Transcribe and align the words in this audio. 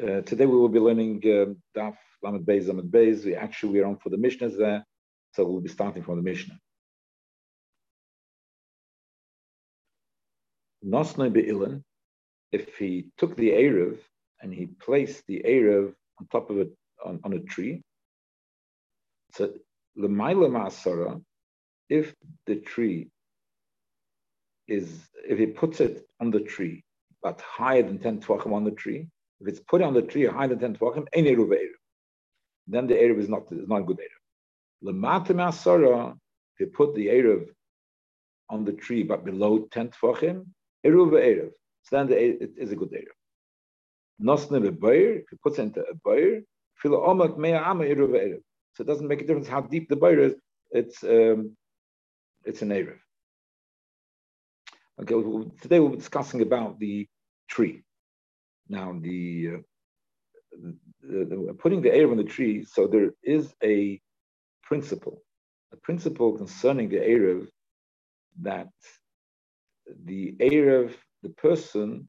Uh, 0.00 0.22
today 0.22 0.46
we 0.46 0.56
will 0.56 0.70
be 0.70 0.78
learning 0.78 1.20
uh, 1.24 1.52
Daf 1.78 1.96
Lamed 2.22 2.46
Beis 2.46 2.66
Lamed 2.66 2.90
Beis. 2.90 3.26
We 3.26 3.34
actually 3.34 3.72
we 3.74 3.80
are 3.80 3.86
on 3.86 3.98
for 3.98 4.08
the 4.08 4.16
Mishnahs 4.16 4.56
there, 4.56 4.86
so 5.34 5.44
we'll 5.44 5.60
be 5.60 5.68
starting 5.68 6.02
from 6.02 6.16
the 6.16 6.22
Mishnah. 6.22 6.58
Nosnoi 10.82 11.30
be'ilan, 11.30 11.82
if 12.52 12.78
he 12.78 13.08
took 13.18 13.36
the 13.36 13.50
Erev 13.50 13.98
and 14.40 14.52
he 14.52 14.66
placed 14.66 15.24
the 15.28 15.42
Erev 15.46 15.92
on 16.18 16.26
top 16.32 16.48
of 16.48 16.58
it 16.58 16.72
on, 17.04 17.20
on 17.22 17.34
a 17.34 17.40
tree, 17.40 17.82
so 19.34 19.52
Lemaila 19.98 20.48
Ma'asara, 20.48 21.22
if 21.90 22.14
the 22.46 22.56
tree 22.56 23.10
is, 24.66 24.88
if 25.28 25.38
he 25.38 25.46
puts 25.46 25.80
it 25.80 26.06
on 26.18 26.30
the 26.30 26.40
tree, 26.40 26.82
but 27.22 27.42
higher 27.42 27.82
than 27.82 27.98
10 27.98 28.22
tvachim 28.22 28.54
on 28.54 28.64
the 28.64 28.70
tree, 28.70 29.08
if 29.42 29.48
it's 29.48 29.60
put 29.60 29.82
on 29.82 29.92
the 29.92 30.02
tree 30.02 30.26
higher 30.26 30.48
than 30.48 30.58
10 30.58 30.76
tvachim, 30.76 31.06
any 31.12 31.34
eruv 31.34 31.52
Then 32.68 32.86
the 32.86 32.94
eruv 32.94 33.18
is 33.18 33.28
not, 33.28 33.50
is 33.50 33.68
not 33.68 33.80
a 33.80 33.84
good 33.84 33.98
eruv. 33.98 34.88
Lematim 34.88 35.38
asara, 35.48 36.12
if 36.12 36.60
you 36.60 36.66
put 36.66 36.94
the 36.94 37.06
eruv 37.08 37.48
on 38.48 38.64
the 38.64 38.72
tree 38.72 39.02
but 39.02 39.24
below 39.24 39.66
10 39.72 39.90
tvachim, 39.90 40.46
eruv 40.86 41.12
eruv. 41.12 41.50
So 41.82 41.96
then 41.96 42.06
the, 42.06 42.16
it 42.44 42.52
is 42.56 42.70
a 42.70 42.76
good 42.76 42.92
eruv. 42.92 43.18
Nosne 44.22 44.62
bebayr, 44.64 45.22
if 45.22 45.32
you 45.32 45.38
put 45.42 45.58
it 45.58 45.62
into 45.62 45.80
a 45.80 45.94
bayr, 46.06 46.44
filo 46.76 47.04
omak 47.08 47.36
mea 47.36 47.54
ama 47.54 47.84
eruv 47.84 48.10
eruv. 48.10 48.42
So 48.74 48.82
it 48.82 48.86
doesn't 48.86 49.08
make 49.08 49.22
a 49.22 49.26
difference 49.26 49.48
how 49.48 49.62
deep 49.62 49.88
the 49.88 49.96
bayr 49.96 50.20
is, 50.20 50.34
it's, 50.70 51.02
um, 51.02 51.56
it's 52.44 52.62
an 52.62 52.68
eruv. 52.68 52.98
Okay, 55.00 55.14
today 55.60 55.80
we'll 55.80 55.88
be 55.88 55.96
discussing 55.96 56.42
about 56.42 56.78
the 56.78 57.08
tree. 57.48 57.82
Now, 58.72 58.96
the, 58.98 59.50
uh, 59.52 60.70
the, 61.02 61.24
the, 61.26 61.54
putting 61.58 61.82
the 61.82 61.90
Erev 61.90 62.12
on 62.12 62.16
the 62.16 62.24
tree, 62.24 62.64
so 62.64 62.86
there 62.86 63.10
is 63.22 63.52
a 63.62 64.00
principle, 64.62 65.22
a 65.74 65.76
principle 65.76 66.38
concerning 66.38 66.88
the 66.88 66.96
Erev 66.96 67.48
that 68.40 68.70
the 70.06 70.34
Erev, 70.40 70.94
the 71.22 71.28
person, 71.28 72.08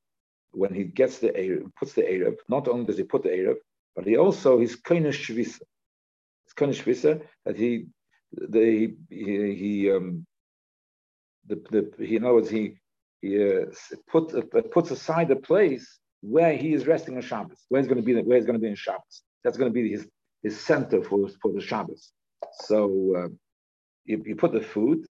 when 0.52 0.74
he 0.74 0.86
gets 0.86 1.20
the 1.20 1.32
Erev, 1.32 1.70
puts 1.78 1.92
the 1.92 2.04
Erev, 2.04 2.38
not 2.48 2.70
only 2.70 2.86
does 2.86 2.98
he 2.98 3.04
put 3.04 3.24
the 3.24 3.30
Erev, 3.30 3.58
but 3.94 4.08
he 4.08 4.16
also, 4.16 4.58
he's 4.60 4.78
kind 4.78 5.06
of 5.06 5.14
shvisa. 5.14 5.60
It's 6.46 6.54
kind 6.56 6.72
of 6.72 6.78
shvisa 6.78 7.22
that 7.44 7.58
he, 7.58 7.88
the, 8.32 8.96
he, 9.10 9.56
he, 9.56 9.92
um, 9.92 10.26
the, 11.46 11.56
the, 11.72 12.06
he, 12.06 12.16
in 12.16 12.24
other 12.24 12.36
words, 12.36 12.50
he, 12.50 12.78
he 13.20 13.54
uh, 13.54 13.66
put, 14.10 14.34
uh, 14.34 14.62
puts 14.72 14.92
aside 14.92 15.30
a 15.30 15.36
place 15.36 16.00
where 16.24 16.56
he 16.56 16.74
is 16.74 16.88
resting 16.88 17.18
on 17.18 17.22
Shabbos, 17.22 17.66
where 17.68 17.82
he's 17.82 17.88
going 17.88 18.02
to 18.02 18.06
be, 18.06 18.16
where 18.22 18.38
he's 18.38 18.46
going 18.46 18.58
to 18.58 18.64
be 18.64 18.70
in 18.70 18.76
Shabbos. 18.76 19.24
That's 19.44 19.58
going 19.58 19.70
to 19.70 19.74
be 19.74 19.92
his, 19.92 20.08
his 20.42 20.60
center 20.60 21.04
for, 21.04 21.28
for 21.42 21.52
the 21.52 21.62
Shabbos. 21.62 22.14
So 22.54 23.14
uh, 23.18 23.28
you, 24.06 24.24
you 24.26 24.36
put 24.36 24.54
the 24.54 24.62
food 24.62 25.06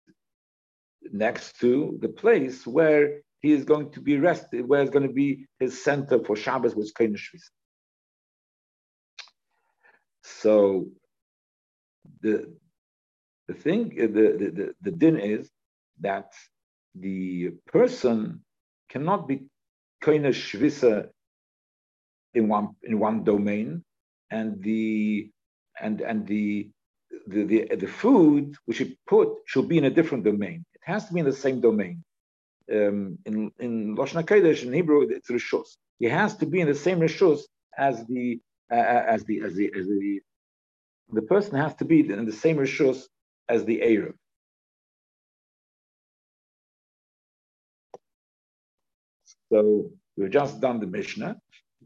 next 1.11 1.59
to 1.59 1.99
the 2.01 2.09
place 2.09 2.65
where 2.65 3.21
he 3.41 3.51
is 3.51 3.63
going 3.63 3.91
to 3.91 4.01
be 4.01 4.17
rested, 4.17 4.67
where 4.67 4.81
it's 4.81 4.89
going 4.89 5.07
to 5.07 5.13
be 5.13 5.45
his 5.59 5.83
center 5.83 6.23
for 6.23 6.35
Shabbos, 6.35 6.75
which 6.75 6.85
is 6.85 6.91
Kohen 6.91 7.15
So 10.23 10.87
the 12.21 12.51
the 13.47 13.53
thing, 13.53 13.89
the, 13.89 14.07
the, 14.07 14.51
the, 14.51 14.73
the 14.81 14.91
din 14.91 15.19
is 15.19 15.49
that 15.99 16.31
the 16.95 17.51
person 17.67 18.41
cannot 18.89 19.27
be 19.27 19.43
of 20.07 20.35
shvisa 20.35 21.09
in 22.33 22.47
one 22.47 22.75
in 22.83 22.99
one 22.99 23.23
domain, 23.23 23.83
and 24.31 24.61
the 24.63 25.29
and 25.81 26.01
and 26.01 26.27
the 26.27 26.69
the, 27.27 27.43
the, 27.43 27.75
the 27.75 27.87
food 27.87 28.55
which 28.65 28.79
you 28.81 28.95
put 29.07 29.29
should 29.45 29.69
be 29.69 29.77
in 29.77 29.85
a 29.85 29.89
different 29.89 30.23
domain. 30.23 30.65
It 30.75 30.81
has 30.83 31.07
to 31.07 31.13
be 31.13 31.19
in 31.21 31.25
the 31.25 31.33
same 31.33 31.61
domain. 31.61 32.03
Um, 32.71 33.19
in 33.25 33.51
in 33.59 33.95
Lashon 33.97 34.23
Kodesh 34.25 34.63
in 34.63 34.73
Hebrew, 34.73 35.01
it's 35.09 35.29
rishus. 35.29 35.77
It 35.99 36.11
has 36.11 36.37
to 36.37 36.45
be 36.45 36.61
in 36.61 36.67
the 36.67 36.75
same 36.75 36.99
rishus 36.99 37.41
as 37.77 38.05
the 38.07 38.39
uh, 38.71 38.75
as 38.75 39.23
the 39.25 39.41
as 39.41 39.55
the 39.55 39.71
as 39.77 39.87
the 39.87 40.21
the 41.13 41.21
person 41.23 41.55
has 41.57 41.75
to 41.75 41.85
be 41.85 42.01
in 42.01 42.25
the 42.25 42.33
same 42.33 42.57
rishus 42.57 43.03
as 43.49 43.65
the 43.65 43.81
Arab. 43.83 44.15
So 49.53 49.91
we've 50.17 50.31
just 50.31 50.61
done 50.61 50.79
the 50.79 50.87
Mishnah, 50.87 51.37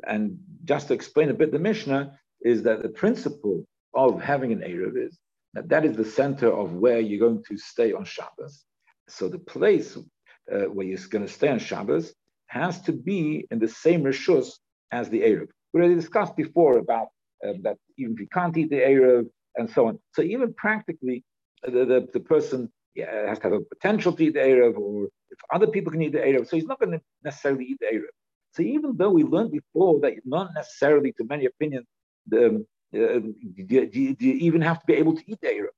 and 0.07 0.39
just 0.63 0.87
to 0.87 0.93
explain 0.93 1.29
a 1.29 1.33
bit 1.33 1.51
the 1.51 1.59
Mishnah 1.59 2.17
is 2.41 2.63
that 2.63 2.81
the 2.81 2.87
principle 3.03 3.65
of 3.93 4.21
having 4.21 4.53
an 4.53 4.59
Erev 4.59 4.95
is 4.95 5.19
that 5.53 5.67
that 5.67 5.83
is 5.83 5.97
the 5.97 6.05
center 6.05 6.49
of 6.49 6.73
where 6.73 7.01
you're 7.01 7.27
going 7.27 7.43
to 7.49 7.57
stay 7.57 7.91
on 7.91 8.05
Shabbos. 8.05 8.63
So 9.09 9.27
the 9.27 9.39
place 9.39 9.97
uh, 9.97 10.67
where 10.75 10.85
you're 10.85 11.09
going 11.09 11.27
to 11.27 11.33
stay 11.39 11.49
on 11.49 11.59
Shabbos 11.59 12.13
has 12.47 12.79
to 12.83 12.93
be 12.93 13.45
in 13.51 13.59
the 13.59 13.67
same 13.67 14.03
Rishus 14.03 14.49
as 14.93 15.09
the 15.09 15.21
Erev. 15.21 15.47
We 15.73 15.81
already 15.81 15.95
discussed 15.95 16.37
before 16.37 16.77
about 16.77 17.07
uh, 17.45 17.53
that 17.63 17.77
even 17.97 18.13
if 18.13 18.19
you 18.21 18.27
can't 18.31 18.55
eat 18.55 18.69
the 18.69 18.77
Erev 18.77 19.25
and 19.57 19.69
so 19.69 19.87
on. 19.87 19.99
So 20.13 20.21
even 20.21 20.53
practically, 20.53 21.25
the, 21.63 21.83
the, 21.91 22.07
the 22.13 22.21
person 22.21 22.71
yeah, 22.97 23.29
has 23.29 23.37
to 23.39 23.43
have 23.43 23.53
a 23.53 23.61
potential 23.61 24.11
to 24.11 24.23
eat 24.23 24.33
the 24.33 24.39
Erev, 24.39 24.75
or 24.75 25.05
if 25.29 25.39
other 25.53 25.67
people 25.67 25.91
can 25.91 26.01
eat 26.01 26.13
the 26.13 26.19
Erev, 26.19 26.47
so 26.47 26.55
he's 26.55 26.65
not 26.65 26.79
going 26.79 26.93
to 26.93 27.01
necessarily 27.23 27.65
eat 27.65 27.79
the 27.79 27.85
Erev. 27.85 28.15
So 28.53 28.63
even 28.63 28.97
though 28.97 29.11
we 29.11 29.23
learned 29.23 29.51
before 29.51 29.99
that 29.99 30.13
not 30.25 30.49
necessarily, 30.55 31.11
to 31.13 31.23
many 31.23 31.45
opinions, 31.45 31.85
the, 32.25 32.47
um, 32.47 32.65
uh, 32.95 33.19
do, 33.67 33.85
do, 33.85 34.15
do, 34.15 34.25
you 34.25 34.33
even 34.47 34.61
have 34.61 34.79
to 34.79 34.85
be 34.87 34.95
able 34.95 35.15
to 35.15 35.23
eat 35.27 35.39
the 35.41 35.47
Erev? 35.47 35.75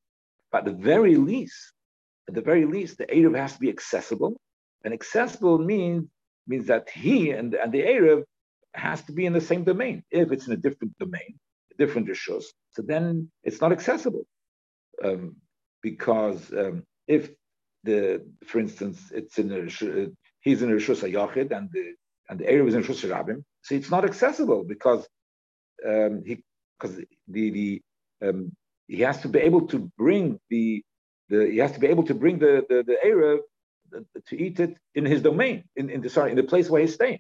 But 0.50 0.60
at 0.60 0.66
the 0.66 0.84
very 0.92 1.18
least, 1.18 1.74
at 2.30 2.36
the 2.36 2.42
very 2.42 2.66
least, 2.66 2.98
the 2.98 3.06
Erev 3.08 3.38
has 3.38 3.54
to 3.54 3.60
be 3.60 3.70
accessible. 3.70 4.40
And 4.86 4.94
accessible 4.94 5.58
means 5.60 6.08
means 6.48 6.68
that 6.68 6.90
he 6.90 7.32
and, 7.32 7.54
and 7.54 7.72
the 7.72 7.82
Erev 7.82 8.24
has 8.74 9.04
to 9.04 9.12
be 9.12 9.26
in 9.26 9.34
the 9.34 9.42
same 9.42 9.66
domain. 9.66 10.04
If 10.10 10.32
it's 10.32 10.48
in 10.48 10.54
a 10.54 10.58
different 10.66 10.98
domain, 10.98 11.38
different 11.78 12.10
issues, 12.10 12.54
so 12.72 12.82
then 12.82 13.30
it's 13.44 13.60
not 13.60 13.74
accessible. 13.74 14.26
Um, 15.04 15.36
because 15.82 16.52
um, 16.54 16.84
if 17.10 17.32
the, 17.84 18.24
for 18.46 18.60
instance, 18.60 19.12
it's 19.14 19.40
in 19.40 19.52
a, 19.52 19.64
he's 20.42 20.62
in 20.62 20.70
a 20.72 20.76
Rishus 20.76 21.02
Yachid 21.12 21.52
and 21.52 21.70
the 21.74 21.96
and 22.30 22.40
the 22.40 22.48
area 22.48 22.66
is 22.66 22.76
in 22.76 22.84
Rishus 22.84 23.10
Rabim, 23.10 23.44
so 23.64 23.76
it's 23.76 23.90
not 23.90 24.06
accessible 24.06 24.64
because 24.64 25.08
um, 25.86 26.24
he 26.26 26.44
because 26.80 27.02
the 27.28 27.50
the 27.50 27.82
um, 28.26 28.56
he 28.88 29.02
has 29.02 29.20
to 29.22 29.28
be 29.28 29.40
able 29.40 29.68
to 29.68 29.92
bring 29.98 30.40
the 30.52 30.84
the 31.30 31.50
he 31.52 31.58
has 31.58 31.72
to 31.72 31.80
be 31.80 31.88
able 31.88 32.04
to 32.04 32.14
bring 32.14 32.38
the 32.40 32.64
the, 32.70 32.84
the 32.84 32.98
area 33.04 33.40
to 34.28 34.40
eat 34.40 34.60
it 34.60 34.78
in 34.94 35.06
his 35.06 35.22
domain 35.24 35.64
in, 35.76 35.90
in 35.90 36.02
the 36.02 36.10
sorry 36.10 36.30
in 36.30 36.38
the 36.38 36.44
place 36.44 36.70
where 36.70 36.82
he's 36.82 36.94
staying. 36.94 37.20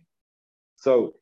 So 0.75 1.15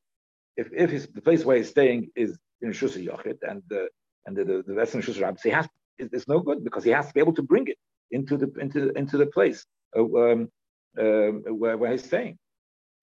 if 0.57 0.67
if 0.73 0.89
his 0.89 1.07
the 1.07 1.22
place 1.22 1.45
where 1.45 1.57
he's 1.57 1.69
staying 1.69 2.11
is 2.16 2.38
in 2.61 2.72
Rishus 2.72 2.95
Yachid 3.01 3.38
and 3.50 3.63
the 3.69 3.88
and 4.25 4.35
the 4.35 4.44
the, 4.44 4.63
the 4.67 4.73
Western 4.73 5.01
Rishus 5.01 5.22
Rabim, 5.22 5.39
so 5.39 5.50
he 5.50 5.56
has 5.56 5.67
it's 6.00 6.27
no 6.27 6.39
good 6.41 6.63
because 6.66 6.83
he 6.83 6.91
has 6.91 7.07
to 7.07 7.13
be 7.13 7.22
able 7.22 7.33
to 7.33 7.44
bring 7.44 7.67
it 7.67 7.77
into 8.12 8.38
the 8.38 8.51
into 8.59 8.90
into 8.91 9.18
the 9.18 9.25
place 9.28 9.66
um, 9.95 10.50
uh, 10.97 11.31
where, 11.53 11.78
where 11.78 11.91
he's 11.91 12.03
staying. 12.03 12.38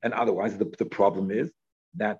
And 0.02 0.12
otherwise, 0.12 0.58
the, 0.58 0.70
the 0.78 0.84
problem 0.86 1.30
is 1.30 1.50
that 1.94 2.18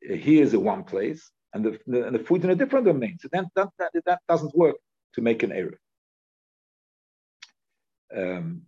he 0.00 0.40
is 0.40 0.54
in 0.54 0.64
one 0.64 0.84
place 0.84 1.30
and 1.52 1.64
the, 1.64 1.78
the, 1.86 2.06
and 2.06 2.14
the 2.14 2.18
food's 2.18 2.44
in 2.44 2.50
a 2.50 2.56
different 2.56 2.86
domain. 2.86 3.16
So 3.20 3.28
then 3.32 3.46
that, 3.54 3.68
that, 3.78 3.92
that 4.06 4.20
doesn't 4.28 4.54
work 4.56 4.76
to 5.14 5.22
make 5.22 5.42
an 5.42 5.52
error. 5.52 5.78
Um, 8.14 8.62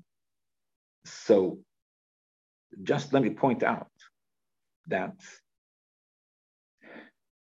so 1.05 1.59
just 2.83 3.13
let 3.13 3.23
me 3.23 3.31
point 3.31 3.63
out 3.63 3.91
that 4.89 5.15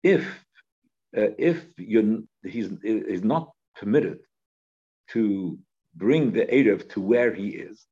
if 0.03 0.23
uh, 1.17 1.35
if 1.39 1.65
he's 1.77 2.71
is 2.83 3.23
not 3.23 3.51
permitted 3.77 4.21
to 5.11 5.59
bring 5.95 6.33
the 6.33 6.47
Erev 6.47 6.89
to 6.91 7.01
where 7.01 7.35
he 7.35 7.49
is, 7.49 7.85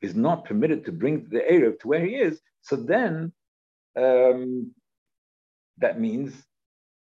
is 0.00 0.14
not 0.14 0.44
permitted 0.44 0.84
to 0.86 0.92
bring 0.92 1.28
the 1.30 1.40
Erev 1.40 1.80
to 1.80 1.88
where 1.88 2.04
he 2.04 2.14
is, 2.14 2.40
so 2.62 2.76
then 2.76 3.32
um, 3.96 4.72
that 5.78 6.00
means 6.00 6.34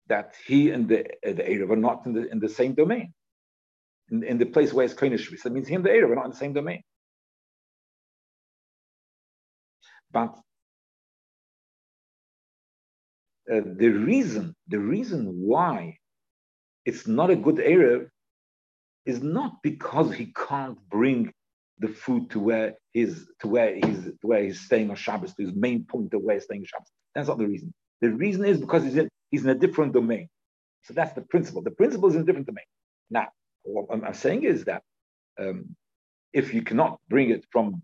that 0.08 0.34
he 0.46 0.70
and 0.70 0.88
the, 0.88 1.00
uh, 1.26 1.32
the 1.32 1.42
Erev 1.42 1.70
are 1.70 1.76
not 1.76 2.06
in 2.06 2.12
the, 2.12 2.30
in 2.30 2.38
the 2.38 2.48
same 2.48 2.74
domain, 2.74 3.12
in, 4.10 4.22
in 4.22 4.38
the 4.38 4.46
place 4.46 4.72
where 4.72 4.84
it's 4.84 4.94
Koinish 4.94 5.42
That 5.42 5.52
means 5.52 5.68
he 5.68 5.74
and 5.74 5.84
the 5.84 5.90
Erev 5.90 6.10
are 6.10 6.16
not 6.16 6.26
in 6.26 6.30
the 6.30 6.36
same 6.36 6.52
domain. 6.52 6.82
But 10.10 10.34
uh, 13.52 13.60
the 13.76 13.88
reason, 13.88 14.54
the 14.68 14.78
reason 14.78 15.26
why 15.26 15.98
it's 16.84 17.06
not 17.06 17.30
a 17.30 17.36
good 17.36 17.56
Erev 17.56 18.08
is 19.08 19.22
not 19.22 19.62
because 19.62 20.12
he 20.12 20.26
can't 20.48 20.78
bring 20.90 21.32
the 21.78 21.88
food 21.88 22.28
to 22.30 22.38
where 22.38 22.74
he's 22.92 23.26
to 23.40 23.48
where 23.48 23.74
he's 23.74 24.04
to 24.04 24.26
where 24.30 24.42
he's 24.42 24.60
staying 24.60 24.90
on 24.90 24.96
Shabbos, 24.96 25.34
to 25.34 25.42
his 25.42 25.54
main 25.54 25.84
point 25.84 26.12
of 26.12 26.22
where 26.22 26.34
he's 26.34 26.44
staying 26.44 26.60
on 26.60 26.66
Shabbos. 26.66 26.90
That's 27.14 27.28
not 27.28 27.38
the 27.38 27.46
reason. 27.46 27.72
The 28.02 28.10
reason 28.10 28.44
is 28.44 28.58
because 28.58 28.84
he's 28.84 28.96
in, 28.96 29.08
he's 29.30 29.44
in 29.44 29.50
a 29.50 29.54
different 29.54 29.94
domain. 29.94 30.28
So 30.84 30.92
that's 30.92 31.14
the 31.14 31.22
principle. 31.22 31.62
The 31.62 31.70
principle 31.70 32.10
is 32.10 32.16
in 32.16 32.22
a 32.22 32.24
different 32.24 32.46
domain. 32.46 32.66
Now, 33.10 33.28
what 33.62 33.86
I'm 33.90 34.14
saying 34.14 34.42
is 34.42 34.64
that 34.64 34.82
um, 35.40 35.74
if 36.34 36.52
you 36.52 36.62
cannot 36.62 37.00
bring 37.08 37.30
it 37.30 37.46
from 37.50 37.82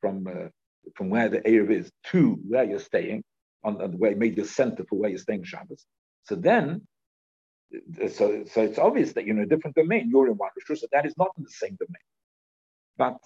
from 0.00 0.26
uh, 0.26 0.48
from 0.96 1.08
where 1.08 1.28
the 1.28 1.40
Erev 1.40 1.70
is 1.70 1.90
to 2.10 2.38
where 2.48 2.64
you're 2.64 2.80
staying, 2.80 3.22
on, 3.62 3.80
on 3.80 3.92
the 3.92 3.96
way 3.96 4.14
made 4.14 4.36
your 4.36 4.46
center 4.46 4.84
for 4.88 4.96
where 4.98 5.10
you're 5.10 5.18
staying 5.28 5.44
Shabbos, 5.44 5.86
so 6.24 6.34
then 6.34 6.82
so, 8.12 8.44
so 8.44 8.62
it's 8.62 8.78
obvious 8.78 9.12
that 9.12 9.24
you're 9.24 9.36
in 9.36 9.42
a 9.42 9.46
different 9.46 9.76
domain. 9.76 10.08
You're 10.10 10.28
in 10.28 10.34
one 10.34 10.50
Rosh 10.68 10.80
so 10.80 10.86
that 10.92 11.06
is 11.06 11.16
not 11.16 11.28
in 11.38 11.44
the 11.44 11.50
same 11.50 11.76
domain. 11.76 12.04
But 12.96 13.18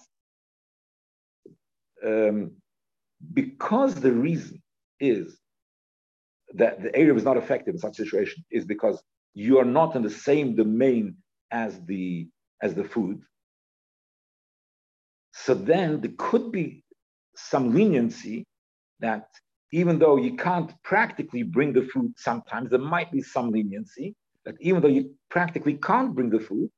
um, 2.05 2.51
because 3.33 3.95
the 3.95 4.11
reason 4.11 4.61
is 4.99 5.37
that 6.53 6.81
the 6.81 6.95
area 6.95 7.13
is 7.13 7.23
not 7.23 7.37
effective 7.37 7.75
in 7.75 7.79
such 7.79 7.97
situation 7.97 8.43
is 8.49 8.65
because 8.65 9.01
you 9.33 9.59
are 9.59 9.65
not 9.65 9.95
in 9.95 10.01
the 10.01 10.09
same 10.09 10.55
domain 10.55 11.15
as 11.51 11.79
the 11.85 12.27
as 12.61 12.73
the 12.73 12.83
food. 12.83 13.21
So 15.33 15.53
then 15.53 16.01
there 16.01 16.11
could 16.17 16.51
be 16.51 16.83
some 17.35 17.73
leniency 17.73 18.45
that 18.99 19.27
even 19.71 19.99
though 19.99 20.17
you 20.17 20.35
can't 20.35 20.71
practically 20.83 21.43
bring 21.43 21.73
the 21.73 21.83
food 21.83 22.13
sometimes, 22.17 22.71
there 22.71 22.79
might 22.79 23.11
be 23.11 23.21
some 23.21 23.51
leniency 23.51 24.15
that 24.45 24.55
even 24.59 24.81
though 24.81 24.87
you 24.87 25.15
practically 25.29 25.73
can't 25.73 26.15
bring 26.15 26.29
the 26.29 26.39
food, 26.39 26.69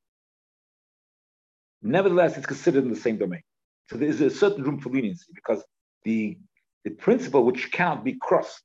nevertheless 1.82 2.38
it's 2.38 2.46
considered 2.46 2.84
in 2.84 2.90
the 2.90 2.96
same 3.00 3.18
domain. 3.18 3.42
So 3.90 3.98
there 3.98 4.10
is 4.10 4.22
a 4.22 4.30
certain 4.30 4.64
room 4.64 4.80
for 4.80 4.90
leniency 4.90 5.32
because 5.34 5.64
the, 6.04 6.38
the 6.84 6.92
principle 6.92 7.44
which 7.44 7.72
cannot 7.72 8.04
be 8.04 8.18
crossed 8.22 8.64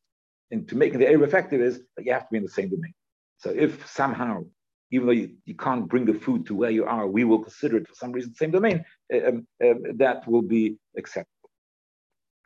into 0.51 0.77
making 0.77 1.01
the 1.01 1.09
area 1.09 1.25
effective 1.25 1.61
is 1.61 1.81
that 1.97 2.07
you 2.07 2.13
have 2.13 2.23
to 2.23 2.29
be 2.31 2.39
in 2.39 2.45
the 2.45 2.51
same 2.51 2.69
domain. 2.69 2.95
So 3.39 3.51
if 3.51 3.87
somehow, 3.89 4.45
even 4.91 5.07
though 5.07 5.13
you, 5.13 5.37
you 5.45 5.55
can't 5.55 5.89
bring 5.89 6.05
the 6.05 6.15
food 6.15 6.47
to 6.47 6.55
where 6.55 6.71
you 6.71 6.85
are, 6.85 7.07
we 7.07 7.25
will 7.25 7.41
consider 7.41 7.77
it 7.79 7.89
for 7.89 7.95
some 7.95 8.13
reason 8.13 8.31
the 8.31 8.37
same 8.37 8.53
domain, 8.53 8.85
um, 9.13 9.47
um, 9.63 9.83
that 9.97 10.27
will 10.29 10.43
be 10.43 10.77
acceptable. 10.97 11.33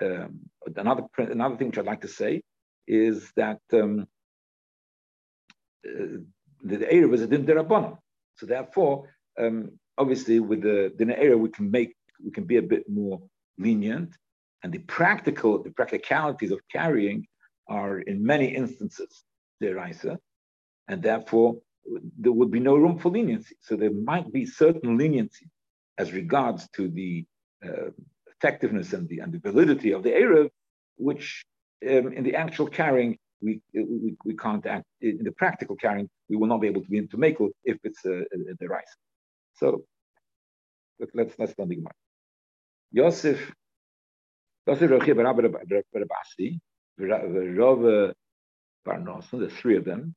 Um, 0.02 0.40
another 0.76 1.02
another 1.18 1.56
thing 1.56 1.68
which 1.68 1.78
I'd 1.78 1.84
like 1.84 2.00
to 2.00 2.08
say 2.08 2.42
is 2.86 3.30
that 3.36 3.60
uh, 3.72 4.04
the, 6.62 6.76
the 6.78 6.92
area 6.92 7.08
was 7.08 7.22
a 7.22 7.26
din 7.26 7.46
derabbanon. 7.46 7.98
So 8.36 8.46
therefore, 8.46 9.08
um, 9.38 9.72
obviously, 9.98 10.40
with 10.40 10.62
the 10.62 10.92
din 10.96 11.10
area, 11.10 11.36
we 11.36 11.50
can 11.50 11.70
make 11.70 11.94
we 12.24 12.30
can 12.30 12.44
be 12.44 12.58
a 12.58 12.62
bit 12.62 12.88
more 12.88 13.20
lenient, 13.58 14.16
and 14.62 14.72
the 14.72 14.80
practical 14.80 15.62
the 15.62 15.70
practicalities 15.70 16.50
of 16.50 16.60
carrying 16.70 17.26
are 17.68 18.00
in 18.00 18.24
many 18.24 18.48
instances 18.54 19.24
deraisa, 19.62 20.18
and 20.88 21.02
therefore 21.02 21.56
there 22.18 22.32
would 22.32 22.50
be 22.50 22.60
no 22.60 22.76
room 22.76 22.98
for 22.98 23.10
leniency. 23.10 23.56
So 23.60 23.76
there 23.76 23.92
might 23.92 24.32
be 24.32 24.44
certain 24.46 24.98
leniency 24.98 25.48
as 25.98 26.12
regards 26.12 26.68
to 26.76 26.88
the 26.88 27.24
uh, 27.64 27.90
effectiveness 28.34 28.92
and 28.92 29.08
the, 29.08 29.20
and 29.20 29.32
the 29.32 29.38
validity 29.38 29.92
of 29.92 30.02
the 30.02 30.10
Erev, 30.10 30.50
which 30.96 31.44
um, 31.88 32.12
in 32.12 32.24
the 32.24 32.34
actual 32.34 32.66
carrying 32.66 33.18
we, 33.42 33.60
we, 33.74 34.16
we 34.24 34.36
can't 34.36 34.64
act 34.66 34.84
in 35.00 35.22
the 35.22 35.32
practical 35.32 35.76
carrying, 35.76 36.08
we 36.28 36.36
will 36.36 36.46
not 36.46 36.60
be 36.60 36.68
able 36.68 36.82
to 36.82 36.88
be 36.88 36.98
into 36.98 37.16
Mekel 37.16 37.50
if 37.64 37.78
it's 37.84 38.04
uh, 38.04 38.10
uh, 38.10 38.54
the 38.58 38.68
rice. 38.68 38.94
So 39.54 39.84
let's 41.14 41.34
let's 41.38 41.54
not 41.58 41.68
Gemara. 41.68 41.92
Yosef, 42.92 43.52
Yosef 44.66 44.90
Rechi 44.90 45.14
Barabasi, 45.14 46.58
Rav 46.98 48.14
Parnoson, 48.86 49.40
the 49.40 49.50
three 49.50 49.76
of 49.76 49.84
them, 49.84 50.14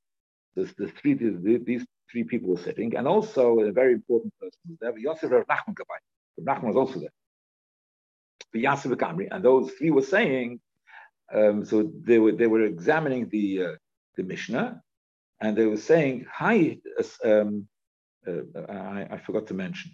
the, 0.56 0.64
the 0.78 0.88
three 0.88 1.14
these 1.14 1.86
three 2.12 2.24
people 2.24 2.50
were 2.50 2.58
sitting, 2.58 2.96
and 2.96 3.08
also 3.08 3.60
a 3.60 3.72
very 3.72 3.94
important 3.94 4.34
person 4.40 4.60
was 4.68 4.78
there. 4.82 4.98
Yosef 4.98 5.32
Rav 5.32 5.46
Nachman 5.48 5.76
Kabai. 5.76 6.00
Rav 6.38 6.58
Nachman 6.58 6.68
was 6.68 6.76
also 6.76 7.00
there. 7.00 7.14
Yosef 8.54 8.92
Kamri, 8.92 9.28
and 9.32 9.44
those 9.44 9.72
three 9.72 9.92
were 9.92 10.02
saying 10.02 10.60
um, 11.32 11.66
so 11.66 11.92
they 12.02 12.20
were 12.20 12.32
they 12.32 12.48
were 12.48 12.64
examining 12.64 13.30
the 13.30 13.64
uh, 13.64 13.76
the 14.16 14.24
Mishnah, 14.24 14.82
and 15.42 15.58
they 15.58 15.66
were 15.66 15.78
saying, 15.78 16.26
"Hi, 16.32 16.78
um, 17.24 17.68
uh, 18.28 18.62
I, 18.70 19.08
I, 19.12 19.18
forgot 19.18 19.48
to 19.48 19.54
mention 19.54 19.92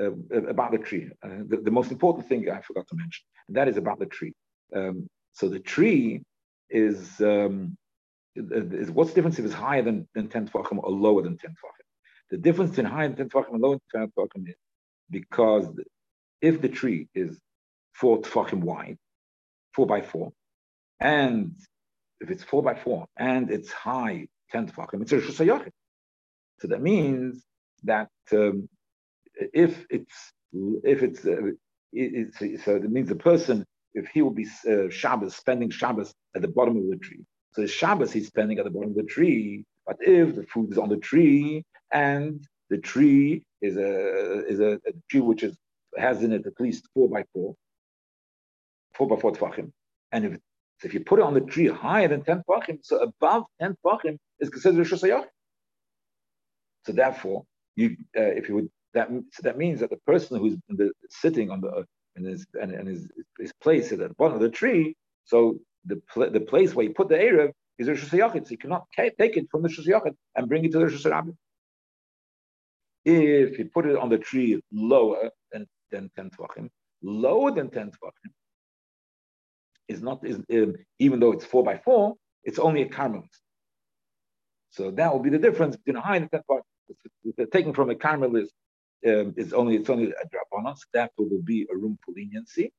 uh, 0.00 0.12
about 0.48 0.72
the 0.72 0.78
tree. 0.78 1.10
Uh, 1.22 1.42
the, 1.48 1.56
the, 1.64 1.70
most 1.70 1.90
important 1.90 2.28
thing 2.28 2.48
I 2.50 2.60
forgot 2.60 2.86
to 2.88 2.96
mention, 2.96 3.24
and 3.48 3.56
that 3.56 3.68
is 3.68 3.76
about 3.76 3.98
the 3.98 4.06
tree. 4.06 4.32
Um, 4.74 5.08
so 5.32 5.48
the 5.48 5.58
tree 5.58 6.22
is, 6.70 7.20
um, 7.20 7.76
is 8.36 8.90
what's 8.90 9.10
the 9.10 9.16
difference 9.16 9.38
if 9.38 9.44
it's 9.44 9.54
higher 9.54 9.82
than, 9.82 10.08
than 10.14 10.28
10 10.28 10.48
tefachim 10.48 10.78
or 10.82 10.90
lower 10.90 11.22
than 11.22 11.36
10 11.36 11.50
tefachim? 11.50 11.86
The 12.30 12.38
difference 12.38 12.70
between 12.70 12.86
higher 12.86 13.08
than 13.08 13.16
10 13.16 13.28
tefachim 13.28 13.54
and 13.54 13.62
lower 13.62 13.78
than 13.92 14.08
10 14.08 14.12
tefachim 14.16 14.48
is 14.48 14.54
because 15.10 15.66
if 16.40 16.60
the 16.60 16.68
tree 16.68 17.08
is 17.14 17.38
four 17.92 18.20
tefachim 18.20 18.60
wide, 18.60 18.98
four 19.76 19.86
by 19.86 20.00
four, 20.02 20.32
and 21.00 21.54
if 22.20 22.30
it's 22.30 22.42
four 22.42 22.62
by 22.62 22.74
four 22.74 23.06
and 23.16 23.50
it's 23.50 23.70
high 23.70 24.26
ten 24.50 24.66
tefachim, 24.68 25.02
it's 25.02 25.12
rishus 25.12 25.70
So 26.60 26.68
that 26.68 26.82
means 26.82 27.44
that 27.84 28.10
um, 28.32 28.68
if 29.64 29.86
it's 29.90 30.16
if 30.94 31.02
it's, 31.02 31.24
uh, 31.24 31.52
it's 31.92 32.64
so 32.64 32.76
it 32.76 32.90
means 32.90 33.08
the 33.08 33.16
person 33.16 33.64
if 33.94 34.06
he 34.08 34.22
will 34.22 34.36
be 34.42 34.46
uh, 34.68 34.90
Shabbos 34.90 35.36
spending 35.36 35.70
Shabbos 35.70 36.12
at 36.34 36.42
the 36.42 36.48
bottom 36.48 36.76
of 36.76 36.88
the 36.90 36.96
tree. 36.96 37.24
So 37.52 37.62
the 37.62 37.68
Shabbos 37.68 38.12
he's 38.12 38.26
spending 38.26 38.58
at 38.58 38.64
the 38.64 38.70
bottom 38.70 38.90
of 38.90 38.96
the 38.96 39.04
tree. 39.04 39.64
But 39.86 39.96
if 40.00 40.36
the 40.36 40.42
food 40.42 40.72
is 40.72 40.78
on 40.78 40.88
the 40.88 40.98
tree 40.98 41.64
and 41.92 42.46
the 42.70 42.78
tree 42.78 43.42
is 43.62 43.76
a 43.76 44.46
is 44.46 44.60
a, 44.60 44.72
a 44.86 44.92
tree 45.10 45.20
which 45.20 45.42
is 45.42 45.56
has 45.96 46.22
in 46.22 46.32
it 46.32 46.46
at 46.46 46.60
least 46.60 46.88
four 46.92 47.08
by 47.08 47.24
four, 47.32 47.54
four 48.96 49.06
by 49.06 49.16
four 49.16 49.32
tefachim. 49.32 49.72
And 50.12 50.24
if 50.24 50.38
if 50.84 50.94
you 50.94 51.00
put 51.00 51.18
it 51.18 51.24
on 51.24 51.34
the 51.34 51.40
tree 51.40 51.68
higher 51.68 52.08
than 52.08 52.22
10 52.22 52.42
tefachim, 52.48 52.78
so 52.82 52.98
above 52.98 53.44
10 53.60 53.76
tefachim 53.84 54.18
is 54.40 54.50
considered 54.50 54.78
Rosh 54.78 54.92
Hashanah. 54.92 55.24
So 56.86 56.92
therefore, 56.92 57.44
you 57.74 57.96
uh, 58.16 58.22
if 58.22 58.48
you 58.48 58.54
would 58.56 58.70
that 58.94 59.08
so 59.32 59.42
that 59.42 59.58
means 59.58 59.80
that 59.80 59.90
the 59.90 59.98
person 60.06 60.38
who's 60.38 60.56
the, 60.68 60.90
sitting 61.10 61.50
on 61.50 61.60
the 61.60 61.84
in 62.16 62.24
his 62.24 62.46
and, 62.60 62.72
and 62.72 62.88
his, 62.88 63.08
his 63.38 63.52
at 63.92 63.98
the 63.98 64.14
bottom 64.16 64.36
of 64.36 64.40
the 64.40 64.50
tree, 64.50 64.96
so 65.24 65.58
the 65.84 66.00
pl- 66.12 66.30
the 66.30 66.40
place 66.40 66.74
where 66.74 66.86
you 66.86 66.94
put 66.94 67.08
the 67.08 67.16
erev 67.16 67.50
is 67.78 67.88
Rosh 67.88 68.04
Hashanah. 68.04 68.46
So 68.46 68.50
you 68.50 68.58
cannot 68.58 68.86
take 68.96 69.36
it 69.36 69.46
from 69.50 69.62
the 69.62 69.68
Rosh 69.68 69.80
Hashanah 69.86 70.14
and 70.34 70.48
bring 70.48 70.64
it 70.64 70.72
to 70.72 70.78
the 70.78 70.84
Rosh 70.84 71.06
Hashanah. 71.06 71.34
If 73.04 73.58
you 73.58 73.66
put 73.72 73.86
it 73.86 73.96
on 73.96 74.08
the 74.08 74.18
tree 74.18 74.60
lower 74.72 75.30
than, 75.52 75.66
than 75.92 76.10
10 76.16 76.30
tefachim, 76.30 76.68
lower 77.02 77.52
than 77.52 77.70
10 77.70 77.90
tefachim, 77.90 78.30
is 79.88 80.02
not, 80.02 80.26
is, 80.26 80.36
um, 80.52 80.74
even 80.98 81.20
though 81.20 81.32
it's 81.32 81.44
four 81.44 81.62
by 81.62 81.78
four, 81.78 82.14
it's 82.44 82.58
only 82.58 82.82
a 82.82 82.88
Carmelist. 82.88 83.40
So 84.70 84.90
that 84.92 85.12
will 85.12 85.20
be 85.20 85.30
the 85.30 85.38
difference 85.38 85.76
between 85.76 85.96
a 85.96 86.00
high 86.00 86.16
and 86.16 86.26
a 86.26 86.28
10 86.28 86.42
tefachim. 86.48 87.50
Taken 87.50 87.72
from 87.72 87.90
a 87.90 87.94
Carmelist 87.94 88.50
um, 89.06 89.34
only, 89.54 89.76
it's 89.76 89.90
only 89.90 90.10
a 90.10 90.26
Drabonon, 90.28 90.76
so 90.76 90.84
therefore 90.92 91.26
will 91.28 91.42
be 91.42 91.66
a 91.72 91.76
room 91.76 91.98
for 92.04 92.12
leniency, 92.12 92.72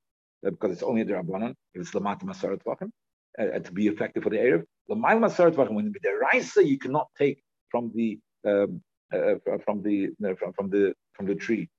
uh, 0.46 0.52
because 0.52 0.72
it's 0.72 0.84
only 0.84 1.02
a 1.02 1.06
Drabonon, 1.06 1.52
if 1.74 1.82
it's 1.82 1.92
Lamat 1.92 2.22
Masarat 2.24 2.62
Vachim, 2.64 2.92
uh, 3.40 3.60
to 3.60 3.72
be 3.72 3.88
effective 3.88 4.24
for 4.24 4.30
the 4.30 4.38
Erev. 4.38 4.64
Lamat 4.90 5.20
Masarat 5.20 5.54
Vachim, 5.54 5.74
when 5.74 5.92
the 5.92 6.28
Raisa, 6.34 6.66
you 6.66 6.78
cannot 6.78 7.08
take 7.18 7.42
from 7.70 7.92
the 7.94 8.20
um, 8.46 8.82
uh, 9.14 9.36
from 9.64 9.82
the 9.84 10.10
from, 10.38 10.54
from 10.54 10.70
the 10.70 10.94
from 11.14 11.26
the 11.26 11.36
tree 11.36 11.70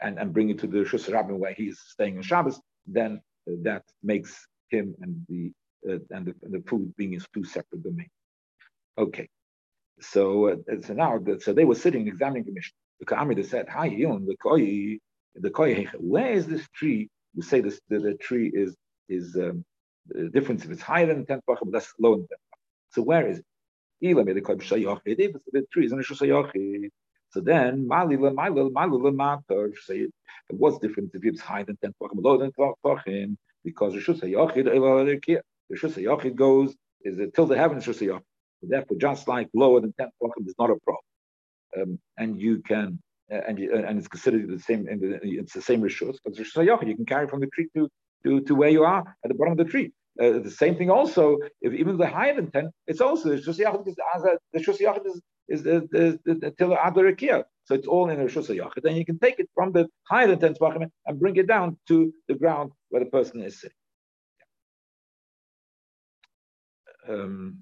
and, 0.00 0.18
and 0.18 0.32
bring 0.32 0.50
it 0.50 0.58
to 0.58 0.66
the 0.66 0.78
Shus 0.78 1.12
Rabbin 1.12 1.38
where 1.38 1.54
he's 1.54 1.78
staying 1.78 2.16
on 2.16 2.22
Shabbos, 2.22 2.60
then 2.86 3.20
uh, 3.48 3.54
that 3.62 3.84
makes 4.02 4.46
him 4.72 4.94
and 5.00 5.26
the 5.28 5.52
uh, 5.88 5.98
and 6.10 6.26
the, 6.26 6.34
the, 6.42 6.62
food 6.66 6.94
being 6.96 7.14
in 7.14 7.20
two 7.34 7.44
separate 7.44 7.82
domains. 7.82 8.10
Okay, 8.98 9.28
so 10.00 10.48
uh, 10.50 10.56
so 10.82 10.94
now 10.94 11.18
so 11.40 11.52
they 11.52 11.64
were 11.64 11.74
sitting 11.74 12.06
examining 12.08 12.44
the 12.44 12.52
Mishnah. 12.52 12.76
The 13.00 13.06
Ka'amida 13.06 13.44
said, 13.44 13.68
"Hi, 13.68 13.88
Yilon, 13.88 14.26
the 14.26 14.36
koi, 14.36 14.98
the 15.34 15.50
koi. 15.50 15.86
Where 15.98 16.32
is 16.32 16.46
this 16.46 16.66
tree? 16.74 17.08
You 17.34 17.42
say 17.42 17.60
this 17.60 17.80
the, 17.88 17.98
the 17.98 18.14
tree 18.14 18.50
is 18.54 18.76
is 19.08 19.36
um, 19.36 19.64
the 20.08 20.28
difference 20.28 20.64
if 20.64 20.70
it's 20.70 20.82
higher 20.82 21.06
than 21.06 21.26
ten 21.26 21.40
but 21.46 21.58
that's 21.70 21.92
lower 21.98 22.16
than 22.16 22.28
ten 22.28 22.38
So 22.90 23.02
where 23.02 23.26
is 23.28 23.38
it? 23.38 23.44
The 24.00 25.66
tree 25.72 25.86
is 25.86 25.92
in 25.92 25.98
the 25.98 26.90
so 27.32 27.40
then, 27.40 27.88
malila, 27.88 28.34
malila, 28.34 28.70
malila, 28.70 29.10
matar. 29.14 29.72
Say, 29.84 30.08
what's 30.50 30.78
different 30.78 31.12
if 31.14 31.24
it's 31.24 31.40
higher 31.40 31.64
than 31.64 31.78
ten 31.78 31.94
pachim, 32.00 32.22
lower 32.22 32.38
than 32.38 32.52
pachim? 32.84 33.36
Because 33.64 33.94
Rishus 33.94 34.22
Hayachid, 34.22 34.66
Rishus 35.72 35.94
Hayachid 35.94 36.34
goes 36.34 36.74
is 37.04 37.18
it 37.18 37.34
till 37.34 37.46
the 37.46 37.56
heavens 37.56 37.86
Rishus 37.86 38.06
Hayachid. 38.06 38.22
Therefore, 38.62 38.96
just 38.98 39.26
like 39.26 39.48
lower 39.54 39.80
than 39.80 39.92
ten 39.98 40.08
pachim 40.22 40.46
is 40.46 40.54
not 40.58 40.70
a 40.70 40.76
problem, 40.84 41.04
um, 41.80 41.98
and 42.16 42.40
you 42.40 42.62
can. 42.62 42.98
Uh, 43.32 43.40
and 43.48 43.58
uh, 43.58 43.76
and 43.86 43.98
it's 43.98 44.08
considered 44.08 44.48
the 44.48 44.58
same. 44.58 44.84
The, 44.84 45.18
it's 45.22 45.54
the 45.54 45.62
same 45.62 45.80
rishus, 45.80 46.18
but 46.24 46.34
rishus 46.34 46.56
hayachid 46.56 46.88
you 46.88 46.96
can 46.96 47.06
carry 47.06 47.26
from 47.26 47.40
the 47.40 47.46
tree 47.48 47.68
to, 47.74 47.88
to 48.24 48.40
to 48.42 48.54
where 48.54 48.68
you 48.68 48.84
are 48.84 49.00
at 49.00 49.28
the 49.28 49.34
bottom 49.34 49.52
of 49.52 49.58
the 49.58 49.64
tree. 49.64 49.92
uh, 50.20 50.38
the 50.38 50.50
same 50.50 50.76
thing 50.76 50.90
also, 50.90 51.38
if 51.60 51.72
even 51.72 51.96
the 51.96 52.06
higher 52.06 52.34
than 52.34 52.50
10, 52.50 52.70
it's 52.86 53.00
also, 53.00 53.30
the 53.30 53.36
Shus 53.36 53.58
Yachid 53.58 55.06
is, 55.06 55.20
is, 55.52 55.62
the, 55.62 55.86
the, 56.24 56.34
the, 56.34 56.50
Tila 56.52 57.44
So 57.64 57.74
it's 57.74 57.86
all 57.86 58.08
in 58.10 58.18
the 58.18 58.24
Shus 58.24 58.48
Yachid. 58.48 58.84
And 58.84 58.96
you 58.96 59.04
can 59.04 59.18
take 59.18 59.38
it 59.38 59.48
from 59.54 59.72
the 59.72 59.88
higher 60.04 60.26
than 60.28 60.40
10 60.40 60.54
Tvachim 60.54 60.90
and 61.06 61.20
bring 61.20 61.36
it 61.36 61.46
down 61.46 61.76
to 61.88 62.12
the 62.28 62.34
ground 62.34 62.72
where 62.88 63.04
the 63.04 63.10
person 63.10 63.42
is 63.42 63.60
sitting. 63.60 63.76
Um, 67.08 67.58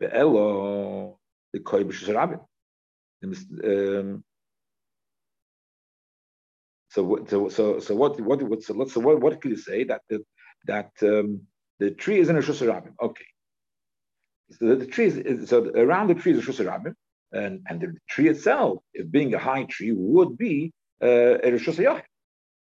the 0.00 0.14
Elo, 0.14 1.18
the 1.52 1.60
Koibish 1.60 2.12
Rabbin. 2.14 2.40
Um, 3.24 4.24
so, 6.90 7.24
so, 7.28 7.48
so, 7.48 7.80
so 7.80 7.94
what, 7.94 8.20
what, 8.20 8.42
what, 8.42 8.62
so, 8.62 8.84
so 8.86 9.00
what, 9.00 9.20
what 9.20 9.40
can 9.40 9.50
you 9.52 9.56
say 9.56 9.84
that 9.84 10.02
that 10.66 10.90
um, 11.02 11.42
the 11.78 11.90
tree 11.90 12.18
is 12.18 12.28
in 12.28 12.36
a 12.36 12.40
Shusarabim? 12.40 12.94
Okay. 13.00 13.24
So 14.50 14.66
the, 14.66 14.76
the 14.76 14.86
tree 14.86 15.06
is, 15.06 15.48
so 15.48 15.70
around 15.74 16.08
the 16.08 16.14
tree 16.14 16.32
is 16.32 16.38
a 16.38 16.52
Shusarabim, 16.52 16.94
and, 17.32 17.60
and 17.68 17.80
the 17.80 17.94
tree 18.08 18.28
itself, 18.28 18.78
if 18.94 19.10
being 19.10 19.34
a 19.34 19.38
high 19.38 19.64
tree, 19.64 19.92
would 19.92 20.38
be 20.38 20.72
uh, 21.02 21.06
a 21.06 21.52
Shusayach. 21.52 22.02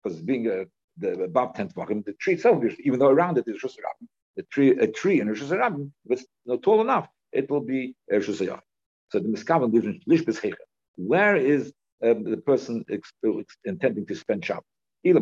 Because 0.02 0.21
being 0.23 0.47
a, 0.47 0.64
the, 0.99 1.25
above 1.25 1.54
10 1.54 1.71
Tvachim, 1.71 2.04
the 2.04 2.12
tree 2.14 2.35
itself, 2.35 2.62
even 2.80 2.99
though 2.99 3.09
around 3.09 3.38
it 3.38 3.45
is 3.47 3.61
Shusarabim, 3.61 4.06
the 4.37 4.42
tree, 4.45 4.71
a 4.71 4.87
tree 4.87 5.21
in 5.21 5.28
a 5.28 5.33
Shusarabim, 5.33 5.90
if 6.06 6.18
it's 6.18 6.26
not 6.47 6.62
tall 6.62 6.80
enough, 6.80 7.09
it 7.33 7.50
will 7.50 7.61
be 7.61 7.95
a 8.11 8.16
Shusayach. 8.16 8.61
So 9.11 9.18
the 9.18 9.28
Miskavan 9.28 9.73
lives 10.06 10.40
in 10.42 10.54
Where 10.97 11.37
is 11.37 11.73
um, 12.02 12.25
the 12.25 12.38
person 12.38 12.85
ex- 12.90 13.12
intending 13.64 14.06
to 14.06 14.14
spend 14.14 14.45
Shabbos. 14.45 14.64
Then 15.04 15.21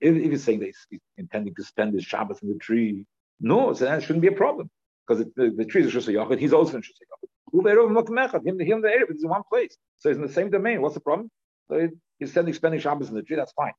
if, 0.00 0.16
if 0.16 0.30
he's 0.30 0.44
saying 0.44 0.60
that 0.60 0.66
he's 0.66 1.00
intending 1.18 1.54
to 1.54 1.62
spend 1.62 1.94
his 1.94 2.04
Shabbos 2.04 2.42
in 2.42 2.48
the 2.48 2.58
tree, 2.58 3.04
no, 3.42 3.74
so 3.74 3.84
that 3.84 4.02
shouldn't 4.02 4.22
be 4.22 4.28
a 4.28 4.32
problem 4.32 4.70
because 5.06 5.24
the, 5.36 5.52
the 5.56 5.64
tree 5.64 5.82
is 5.82 5.94
a 5.94 5.98
Shusay 5.98 6.38
he's 6.38 6.52
also 6.52 6.76
in 6.76 6.82
Shusay 6.82 7.04
Yachid. 7.12 8.46
Him, 8.46 8.60
him, 8.60 8.80
the 8.80 8.88
Erev 8.88 9.14
is 9.14 9.22
in 9.22 9.28
one 9.28 9.42
place, 9.50 9.76
so 9.98 10.08
he's 10.08 10.16
in 10.16 10.22
the 10.22 10.32
same 10.32 10.50
domain. 10.50 10.80
What's 10.80 10.94
the 10.94 11.00
problem? 11.00 11.30
So 11.68 11.88
he's 12.18 12.30
spending, 12.30 12.54
spending 12.54 12.80
Shabbos 12.80 13.08
in 13.10 13.14
the 13.14 13.22
tree. 13.22 13.36
That's 13.36 13.52
fine. 13.52 13.72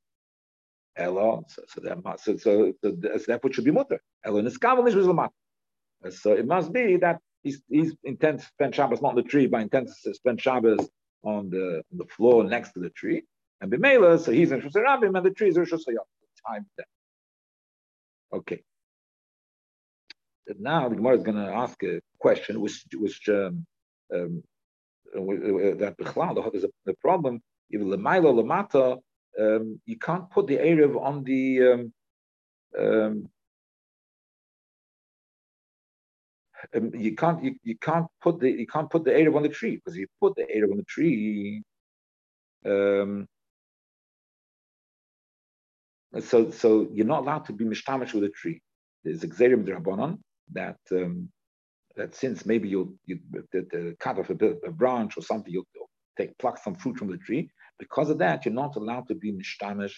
Elo, 0.96 1.44
so, 1.48 1.64
so, 1.68 1.82
that, 1.82 2.20
so, 2.20 2.38
so, 2.38 2.74
so, 2.84 3.18
so 3.18 3.50
should 3.52 3.64
be 3.64 3.72
mutter. 3.72 4.00
Elo 4.24 4.42
niskavel 4.42 4.88
is 4.88 6.22
So 6.22 6.34
it 6.34 6.46
must 6.46 6.72
be 6.72 6.98
that 6.98 7.20
he's, 7.42 7.62
he's 7.68 7.96
intends 8.04 8.44
to 8.44 8.50
spend 8.50 8.76
Shabbos 8.76 9.02
not 9.02 9.10
on 9.10 9.16
the 9.16 9.24
tree, 9.24 9.48
but 9.48 9.62
intends 9.62 10.02
to 10.02 10.14
spend 10.14 10.40
Shabbos 10.40 10.88
on 11.24 11.50
the, 11.50 11.84
on 11.92 11.98
the 11.98 12.06
floor 12.06 12.44
next 12.44 12.74
to 12.74 12.80
the 12.80 12.90
tree. 12.90 13.24
And 13.62 13.72
Bimela, 13.72 14.20
so 14.20 14.32
he's 14.32 14.52
in 14.52 14.62
Shusarabim, 14.62 15.16
and 15.16 15.26
the 15.26 15.32
tree 15.32 15.48
is 15.48 15.58
Rosh 15.58 15.72
Time 15.72 16.66
then. 16.78 16.86
Okay. 18.34 18.62
Now 20.60 20.90
the 20.90 20.96
Gemara 20.96 21.18
is 21.18 21.24
going 21.24 21.38
to 21.38 21.52
ask 21.52 21.82
a 21.84 22.02
question, 22.20 22.60
which, 22.60 22.86
which 22.96 23.30
um, 23.30 23.66
um, 24.14 24.44
that 25.14 25.96
there's 26.52 26.64
a 26.64 26.70
the 26.86 26.94
problem. 26.96 27.42
Even 27.72 27.88
lemaila 27.88 28.34
lamata, 28.34 28.98
um, 29.40 29.80
you 29.86 29.98
can't 29.98 30.30
put 30.30 30.48
the 30.48 30.58
erev 30.58 31.02
on 31.02 31.24
the 31.24 31.64
um, 31.64 31.94
um, 32.78 33.30
um, 36.76 36.92
you 36.96 37.16
can't 37.16 37.44
you, 37.44 37.56
you 37.64 37.78
can't 37.78 38.08
put 38.22 38.40
the 38.40 38.50
you 38.50 38.68
can't 38.68 38.90
put 38.90 39.04
the 39.04 39.12
Erev 39.12 39.36
on 39.36 39.44
the 39.44 39.50
tree 39.50 39.76
because 39.76 39.98
you 39.98 40.08
put 40.20 40.36
the 40.36 40.44
Erev 40.44 40.72
on 40.72 40.78
the 40.78 40.84
tree. 40.84 41.64
Um, 42.66 43.28
so 46.22 46.52
so 46.52 46.88
you're 46.92 47.06
not 47.06 47.22
allowed 47.22 47.46
to 47.46 47.54
be 47.54 47.66
mishtamish 47.66 48.14
with 48.14 48.24
a 48.24 48.30
tree. 48.30 48.62
There's 49.04 49.24
a 49.24 49.28
xerim 49.28 49.66
drabonon 49.66 50.20
that 50.54 50.78
um, 50.92 51.30
that 51.96 52.16
since 52.16 52.46
maybe 52.46 52.70
you'll 52.70 52.94
you 53.06 53.20
the, 53.32 53.66
the 53.72 53.96
cut 54.00 54.18
off 54.20 54.30
a, 54.30 54.36
bit, 54.36 54.60
a 54.66 54.72
branch 54.72 55.18
or 55.18 55.22
something, 55.22 55.54
you'll, 55.54 55.68
you'll, 55.76 55.90
take 56.16 56.38
pluck 56.38 56.60
some 56.64 56.76
fruit 56.76 56.96
from 56.96 57.10
the 57.10 57.18
tree. 57.18 57.50
Because 57.80 58.12
of 58.12 58.20
that, 58.20 58.46
you're 58.46 58.54
not 58.54 58.76
allowed 58.76 59.08
to 59.08 59.16
be 59.16 59.32
mishtamish 59.32 59.96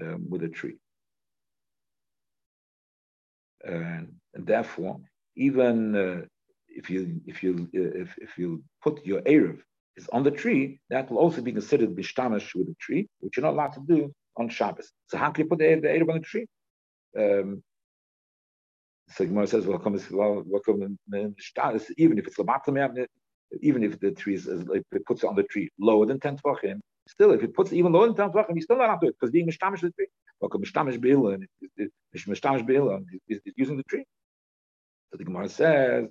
um, 0.00 0.26
with 0.28 0.42
a 0.42 0.48
tree. 0.48 0.76
And, 3.64 4.14
and 4.34 4.44
therefore, 4.44 4.98
even 5.36 5.94
uh, 5.94 6.26
if 6.68 6.90
you 6.90 7.20
if 7.26 7.42
you 7.42 7.68
uh, 7.76 8.02
if, 8.02 8.14
if 8.18 8.38
you 8.38 8.62
put 8.82 9.06
your 9.06 9.20
erev 9.22 9.60
is 9.96 10.08
on 10.12 10.22
the 10.24 10.30
tree, 10.30 10.80
that 10.90 11.10
will 11.10 11.18
also 11.18 11.40
be 11.40 11.52
considered 11.52 11.94
bishtamish 11.94 12.54
with 12.54 12.66
the 12.66 12.74
tree, 12.80 13.08
which 13.20 13.36
you're 13.36 13.44
not 13.44 13.54
allowed 13.54 13.74
to 13.74 13.84
do 13.86 14.12
on 14.36 14.48
Shabbos. 14.48 14.90
So 15.06 15.18
how 15.18 15.30
can 15.30 15.44
you 15.44 15.48
put 15.48 15.58
the, 15.58 15.76
the 15.76 15.88
erev 15.88 16.08
on 16.08 16.20
the 16.20 16.26
tree? 16.26 16.46
Um, 17.16 17.62
so 19.14 19.24
Gemara 19.26 19.46
says, 19.46 19.66
"Well, 19.66 19.78
come, 19.78 19.98
well, 20.10 20.42
welcome 20.46 20.98
even 21.96 22.18
if 22.18 22.26
it's 22.26 22.38
even 23.60 23.82
if 23.84 24.00
the 24.00 24.12
tree 24.12 24.34
is, 24.34 24.46
like, 24.46 24.82
it 24.92 25.06
puts 25.06 25.22
it 25.22 25.26
on 25.26 25.36
the 25.36 25.42
tree 25.44 25.70
lower 25.78 26.06
than 26.06 26.20
ten 26.20 26.36
tvachim, 26.38 26.80
still, 27.08 27.32
if 27.32 27.42
it 27.42 27.54
puts 27.54 27.72
it 27.72 27.76
even 27.76 27.92
lower 27.92 28.06
than 28.06 28.16
ten 28.16 28.30
tvachim, 28.30 28.54
you 28.54 28.62
still 28.62 28.78
not 28.78 29.00
do 29.00 29.08
it 29.08 29.16
because 29.18 29.30
being 29.30 29.46
mishtamish 29.46 29.80
the 29.80 29.90
tree. 29.90 30.06
Welcome, 30.40 30.62
mishtamish 30.62 31.00
beil 31.00 31.28
and 31.28 31.46
mishtamish 32.16 32.66
beil 32.66 32.90
and 32.90 33.06
is 33.28 33.40
using 33.56 33.76
the 33.76 33.82
tree. 33.84 34.04
So 35.10 35.18
the 35.18 35.24
Gemara 35.24 35.48
says, 35.48 36.08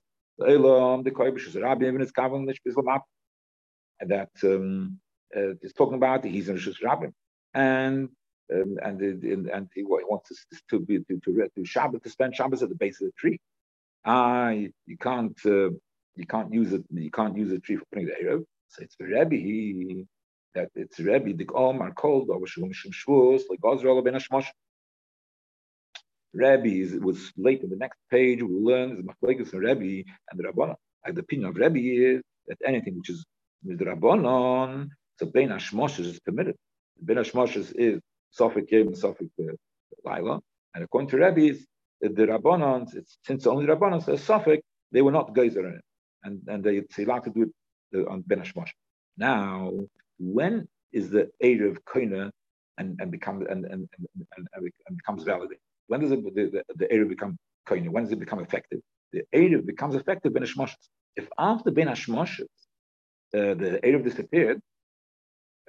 and 4.01 4.09
that 4.09 4.29
um, 4.43 4.99
uh, 5.35 5.53
it's 5.61 5.73
talking 5.73 5.95
about 5.95 6.25
he's 6.25 6.49
in 6.49 6.57
Rishus 6.57 6.81
Rabbi, 6.83 7.07
and 7.53 8.09
um, 8.53 8.77
and 8.83 9.01
and, 9.01 9.47
and 9.47 9.69
he, 9.73 9.83
wants 9.83 10.29
to, 10.29 10.57
to 10.69 10.79
be 10.79 10.99
to 10.99 11.19
to, 11.19 11.49
to 11.55 11.61
Shabbat 11.61 12.03
to 12.03 12.09
spend 12.09 12.35
Shabbos 12.35 12.63
at 12.63 12.69
the 12.69 12.75
base 12.75 13.01
of 13.01 13.07
the 13.07 13.13
tree. 13.13 13.39
Ah, 14.05 14.49
you, 14.49 14.71
you 14.85 14.97
can't 14.97 15.37
uh, 15.45 15.69
you 16.15 16.25
can't 16.27 16.53
use 16.53 16.73
it. 16.73 16.83
You 16.89 17.11
can't 17.11 17.37
use 17.37 17.51
a 17.51 17.59
tree 17.59 17.77
for 17.77 17.85
putting 17.91 18.07
the 18.07 18.13
erev. 18.13 18.43
So 18.69 18.83
it's 18.83 18.95
the 18.97 19.05
Rebbe 19.05 19.35
he, 19.35 20.05
that 20.55 20.69
it's 20.75 20.99
Rebbe 20.99 21.33
the 21.33 21.47
Omar 21.53 21.91
called 21.91 22.29
over 22.29 22.47
Shum 22.47 22.71
Shvus 22.71 23.43
like 23.49 23.59
Gozrol 23.59 24.03
ben 24.03 24.13
Ashmosh. 24.13 24.47
Rebbe 26.33 26.67
is, 26.67 26.93
was 26.93 27.31
late 27.37 27.61
in 27.61 27.69
the 27.69 27.75
next 27.75 27.99
page. 28.09 28.41
We'll 28.41 28.63
learn 28.63 28.95
the 28.95 29.03
Machlekes 29.03 29.51
and 29.53 29.61
Rebbe 29.61 30.09
and 30.29 30.39
the 30.39 30.43
Rabbanon. 30.43 30.75
Like 31.05 31.15
the 31.15 31.21
opinion 31.21 31.49
of 31.49 31.55
Rebbe 31.57 31.79
is 31.79 32.21
that 32.47 32.57
anything 32.65 32.97
which 32.97 33.09
is 33.09 33.25
the 33.63 33.85
Rabbanon, 33.85 34.89
so 35.19 35.25
Bein 35.25 35.49
Hashmoshes 35.49 36.05
is 36.05 36.19
permitted. 36.19 36.55
Bein 37.03 37.17
Hashmoshes 37.17 37.73
is 37.75 37.99
Sophic 38.31 38.71
Yom 38.71 38.87
and 38.87 38.97
uh, 39.03 39.53
Laila. 40.05 40.41
And 40.73 40.83
according 40.83 41.09
to 41.09 41.17
Rebbe, 41.17 41.41
is 41.41 41.67
the 42.01 42.09
Rabbanon, 42.09 42.87
since 43.25 43.45
only 43.45 43.65
Rabbanon 43.65 44.03
says 44.03 44.21
Sophic, 44.21 44.61
they 44.91 45.01
were 45.01 45.11
not 45.11 45.35
geyser 45.35 45.67
in 45.67 45.75
it. 45.75 45.85
And, 46.23 46.41
and 46.47 46.63
they, 46.63 46.83
say 46.91 47.03
allowed 47.03 47.23
to 47.23 47.29
do 47.29 47.51
it 47.91 48.07
on 48.07 48.21
Ben 48.21 48.39
Hashmosh. 48.39 48.71
Now, 49.17 49.71
when 50.19 50.67
is 50.91 51.09
the 51.09 51.29
Erev 51.43 51.77
Koina 51.83 52.31
and, 52.77 52.99
and, 52.99 53.11
become, 53.11 53.41
and, 53.49 53.65
and, 53.65 53.89
and, 53.97 54.47
and, 54.55 54.97
becomes 54.97 55.23
valid? 55.23 55.49
When 55.87 55.99
does 55.99 56.11
it, 56.11 56.23
the, 56.23 56.63
the, 56.75 56.87
the 56.87 57.05
become 57.05 57.37
koine? 57.67 57.89
When 57.89 58.03
does 58.03 58.13
it 58.13 58.19
become 58.19 58.39
effective? 58.39 58.79
The 59.11 59.23
Erev 59.35 59.65
becomes 59.65 59.95
effective 59.95 60.33
Ben 60.33 60.43
Hashmoshes. 60.43 60.87
If 61.15 61.27
after 61.37 61.71
Ben 61.71 61.87
Hashmoshes, 61.87 62.47
uh, 63.33 63.55
the 63.55 63.79
Erev 63.83 64.03
disappeared, 64.03 64.61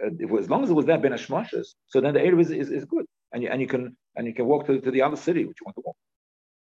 as 0.02 0.50
long 0.50 0.64
as 0.64 0.70
it 0.70 0.74
was 0.74 0.86
there 0.86 0.98
Ben 0.98 1.12
Hashmoshes, 1.12 1.68
so 1.86 2.00
then 2.00 2.14
the 2.14 2.20
area 2.20 2.38
is, 2.38 2.50
is, 2.50 2.70
is, 2.70 2.84
good. 2.84 3.06
And 3.32 3.42
you, 3.42 3.48
and 3.48 3.60
you 3.60 3.66
can 3.66 3.96
and 4.16 4.26
you 4.26 4.34
can 4.34 4.46
walk 4.46 4.66
to, 4.66 4.80
to 4.80 4.90
the 4.90 5.02
other 5.02 5.16
city 5.16 5.44
which 5.44 5.58
you 5.60 5.64
want 5.64 5.76
to 5.76 5.82
walk. 5.84 5.96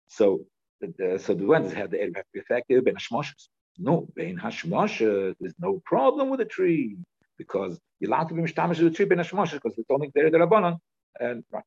So 0.08 0.42
the, 0.82 1.20
so 1.20 1.34
the 1.34 1.46
does 1.46 1.74
have 1.74 1.92
the 1.92 2.00
area 2.00 2.14
have 2.16 2.26
to 2.26 2.32
be 2.34 2.40
effective? 2.40 2.86
Ben 2.86 2.96
Hashmoshes. 2.96 3.48
No, 3.78 4.08
Ben 4.16 4.38
Hashmoshes, 4.38 5.36
there's 5.40 5.54
no 5.60 5.82
problem 5.86 6.30
with 6.30 6.40
the 6.40 6.46
tree 6.46 6.98
because 7.38 7.80
you're 8.00 8.12
allowed 8.12 8.26
to 8.30 8.34
be 8.34 8.42
mishtamish 8.42 8.78
the 8.78 8.92
tree 8.92 9.06
Ben 9.06 9.20
Hashmoshes 9.20 9.54
because 9.54 9.78
it's 9.78 9.90
only 9.90 10.12
there 10.14 10.30
the 10.30 10.38
Rabbanon. 10.38 10.78
And 11.20 11.44
right. 11.52 11.64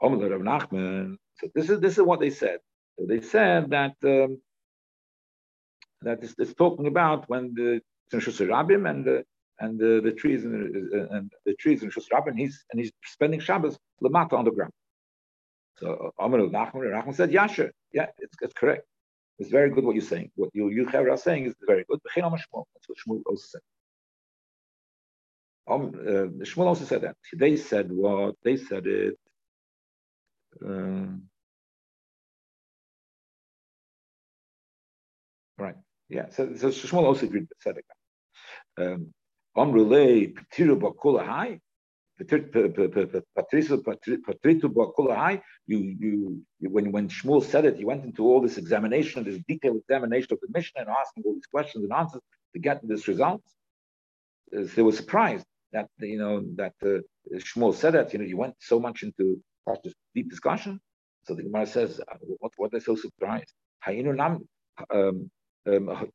So 0.00 1.48
this 1.54 1.70
is 1.70 1.80
this 1.80 1.98
is 1.98 2.02
what 2.02 2.20
they 2.20 2.30
said. 2.30 2.58
So 2.98 3.06
they 3.06 3.20
said 3.20 3.70
that 3.70 3.94
um, 4.04 4.40
that 6.02 6.22
is, 6.22 6.34
it's 6.38 6.54
talking 6.54 6.86
about 6.86 7.28
when 7.28 7.54
the 7.54 7.80
and 8.10 9.04
the 9.04 9.24
and 9.60 9.78
the, 9.78 10.00
trees 10.12 10.44
and 10.44 10.74
the, 10.74 11.08
and 11.10 11.32
the 11.44 11.54
trees 11.54 11.82
in 11.82 11.90
Shus 11.90 12.06
he's 12.36 12.64
and 12.70 12.80
he's 12.80 12.92
spending 13.04 13.40
Shabbos 13.40 13.78
lamata 14.02 14.34
on 14.34 14.44
the 14.44 14.52
ground. 14.52 14.72
So 15.78 16.12
Amar 16.18 16.40
Rav 16.40 16.50
Nachman, 16.50 16.92
Nachman 16.92 17.14
said, 17.14 17.32
"Yeah, 17.32 17.46
sure, 17.46 17.70
yeah, 17.92 18.06
it's, 18.18 18.34
it's 18.40 18.54
correct. 18.54 18.86
It's 19.38 19.50
very 19.50 19.70
good 19.70 19.84
what 19.84 19.94
you're 19.94 20.04
saying. 20.04 20.30
What 20.36 20.50
you 20.54 20.68
you 20.68 20.88
are 20.88 21.16
saying 21.16 21.46
is 21.46 21.54
very 21.66 21.84
good." 21.88 22.00
That's 22.04 22.88
what 22.88 22.98
Shmuel 22.98 23.22
also 23.26 23.44
said. 23.52 23.60
Um, 25.68 25.92
uh, 25.94 26.44
Shmuel 26.44 26.66
also 26.66 26.84
said 26.84 27.02
that. 27.02 27.16
They 27.34 27.56
said 27.56 27.92
what? 27.92 28.36
They 28.44 28.56
said 28.56 28.86
it 28.86 29.16
um, 30.64 31.24
right. 35.58 35.76
Yeah. 36.08 36.28
So, 36.30 36.54
so 36.56 36.68
Shmuel 36.68 37.04
also 37.04 37.26
agreed 37.26 37.48
with 37.48 37.58
Tzedek. 37.64 37.82
Um, 38.82 39.12
Omrule 39.56 40.34
Petiru 40.34 40.76
Bakulahai, 40.78 41.60
you, 45.66 45.78
you, 45.78 46.42
when, 46.60 46.90
when 46.90 47.08
Shmuel 47.08 47.44
said 47.44 47.64
it, 47.64 47.76
he 47.76 47.84
went 47.84 48.04
into 48.04 48.24
all 48.24 48.40
this 48.40 48.58
examination, 48.58 49.22
this 49.22 49.40
detailed 49.46 49.76
examination 49.76 50.32
of 50.32 50.40
the 50.40 50.48
Mishnah 50.52 50.80
and 50.80 50.90
asking 50.90 51.22
all 51.26 51.34
these 51.34 51.46
questions 51.46 51.84
and 51.84 51.92
answers 51.92 52.22
to 52.54 52.58
get 52.58 52.80
this 52.86 53.06
result. 53.06 53.42
Uh, 54.56 54.62
they 54.74 54.82
were 54.82 54.92
surprised 54.92 55.46
that, 55.72 55.88
you 56.00 56.18
know, 56.18 56.42
that 56.56 56.74
uh, 56.84 56.98
Shmuel 57.36 57.74
said 57.74 57.94
that, 57.94 58.12
you 58.12 58.18
know, 58.18 58.24
you 58.24 58.36
went 58.36 58.56
so 58.58 58.80
much 58.80 59.02
into 59.02 59.40
such 59.68 59.86
a 59.86 59.92
deep 60.14 60.28
discussion. 60.30 60.80
So 61.24 61.34
the 61.34 61.42
Gemara 61.42 61.66
says, 61.66 62.00
uh, 62.00 62.16
what, 62.38 62.52
what 62.56 62.66
are 62.68 62.78
they 62.78 62.84
so 62.84 62.96
surprised? 62.96 63.52
Um, 64.90 65.30
um, 65.66 65.88
I 65.90 66.06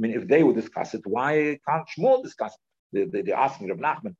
mean, 0.00 0.12
if 0.14 0.28
they 0.28 0.42
would 0.42 0.56
discuss 0.56 0.94
it, 0.94 1.02
why 1.04 1.58
can't 1.68 1.88
Shmuel 1.88 2.22
discuss 2.22 2.52
it? 2.52 2.60
They, 2.92 3.04
they, 3.04 3.22
they're 3.22 3.36
asking 3.36 3.68
Rav 3.68 3.78
Nachman, 3.78 4.14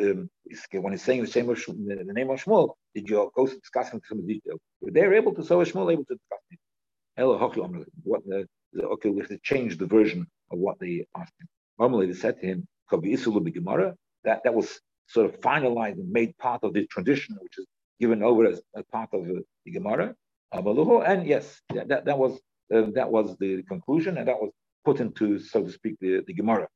um, 0.00 0.30
when 0.72 0.92
he's 0.92 1.02
saying 1.02 1.20
the, 1.20 1.26
same 1.26 1.48
of 1.50 1.58
Shmuel, 1.58 2.06
the 2.06 2.12
name 2.12 2.30
of 2.30 2.42
Shmuel, 2.42 2.74
did 2.94 3.08
you 3.08 3.30
go 3.34 3.46
discussing 3.46 4.00
some 4.08 4.26
detail? 4.26 4.56
If 4.82 4.94
they're 4.94 5.14
able 5.14 5.34
to, 5.34 5.44
so 5.44 5.60
is 5.60 5.72
Shmuel 5.72 5.92
able 5.92 6.04
to 6.06 6.14
discuss 6.14 6.40
it. 6.50 6.58
What 8.04 8.22
okay, 8.80 9.10
we 9.10 9.20
have 9.20 9.28
to 9.28 9.38
change 9.42 9.78
the 9.78 9.86
version 9.86 10.26
of 10.50 10.58
what 10.58 10.78
they 10.78 11.06
asked 11.16 11.34
him. 11.40 11.48
Normally, 11.78 12.06
they 12.06 12.14
said 12.14 12.40
to 12.40 12.46
him, 12.46 12.66
that, 12.90 14.40
that 14.44 14.54
was 14.54 14.80
sort 15.06 15.26
of 15.26 15.40
finalized 15.40 15.98
and 15.98 16.10
made 16.10 16.36
part 16.38 16.62
of 16.62 16.72
the 16.74 16.86
tradition, 16.86 17.36
which 17.40 17.58
is 17.58 17.66
given 18.00 18.22
over 18.22 18.46
as, 18.46 18.60
as 18.76 18.84
part 18.92 19.10
of 19.12 19.26
the, 19.26 19.42
the 19.64 19.72
Gemara. 20.52 21.02
And 21.02 21.26
yes, 21.26 21.60
that, 21.74 22.04
that 22.04 22.18
was 22.18 22.40
uh, 22.74 22.86
that 22.94 23.10
was 23.10 23.36
the 23.38 23.62
conclusion, 23.64 24.18
and 24.18 24.28
that 24.28 24.36
was 24.40 24.50
put 24.84 25.00
into, 25.00 25.38
so 25.38 25.62
to 25.64 25.72
speak, 25.72 25.96
the, 26.00 26.22
the 26.26 26.34
Gemara, 26.34 26.68